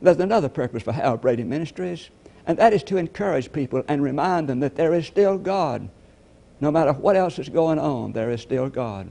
There's 0.00 0.18
another 0.18 0.48
purpose 0.48 0.82
for 0.82 0.92
Hal 0.92 1.18
Brady 1.18 1.44
Ministries, 1.44 2.08
and 2.46 2.58
that 2.58 2.72
is 2.72 2.82
to 2.84 2.96
encourage 2.96 3.52
people 3.52 3.84
and 3.88 4.02
remind 4.02 4.48
them 4.48 4.60
that 4.60 4.74
there 4.74 4.94
is 4.94 5.06
still 5.06 5.36
God. 5.36 5.88
No 6.60 6.70
matter 6.70 6.92
what 6.94 7.16
else 7.16 7.38
is 7.38 7.50
going 7.50 7.78
on, 7.78 8.12
there 8.12 8.30
is 8.30 8.40
still 8.40 8.70
God. 8.70 9.10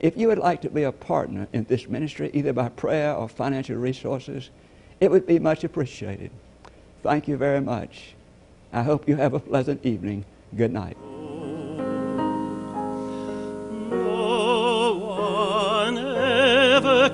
If 0.00 0.16
you 0.16 0.28
would 0.28 0.38
like 0.38 0.62
to 0.62 0.70
be 0.70 0.84
a 0.84 0.92
partner 0.92 1.48
in 1.52 1.64
this 1.64 1.88
ministry, 1.88 2.30
either 2.32 2.52
by 2.52 2.68
prayer 2.68 3.14
or 3.14 3.28
financial 3.28 3.76
resources, 3.76 4.50
it 5.00 5.10
would 5.10 5.26
be 5.26 5.38
much 5.38 5.64
appreciated. 5.64 6.30
Thank 7.02 7.26
you 7.26 7.36
very 7.36 7.60
much. 7.60 8.14
I 8.72 8.82
hope 8.82 9.08
you 9.08 9.16
have 9.16 9.34
a 9.34 9.40
pleasant 9.40 9.84
evening. 9.84 10.24
Good 10.56 10.72
night. 10.72 10.96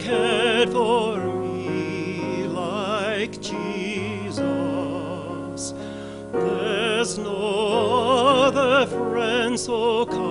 Cared 0.01 0.71
for 0.71 1.19
me 1.19 2.47
like 2.49 3.41
Jesus. 3.41 4.43
There's 6.33 7.17
no 7.17 8.47
other 8.47 8.87
friend 8.87 9.59
so 9.59 10.05
kind 10.07 10.24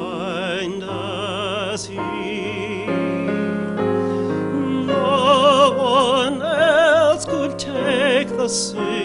take 8.48 9.03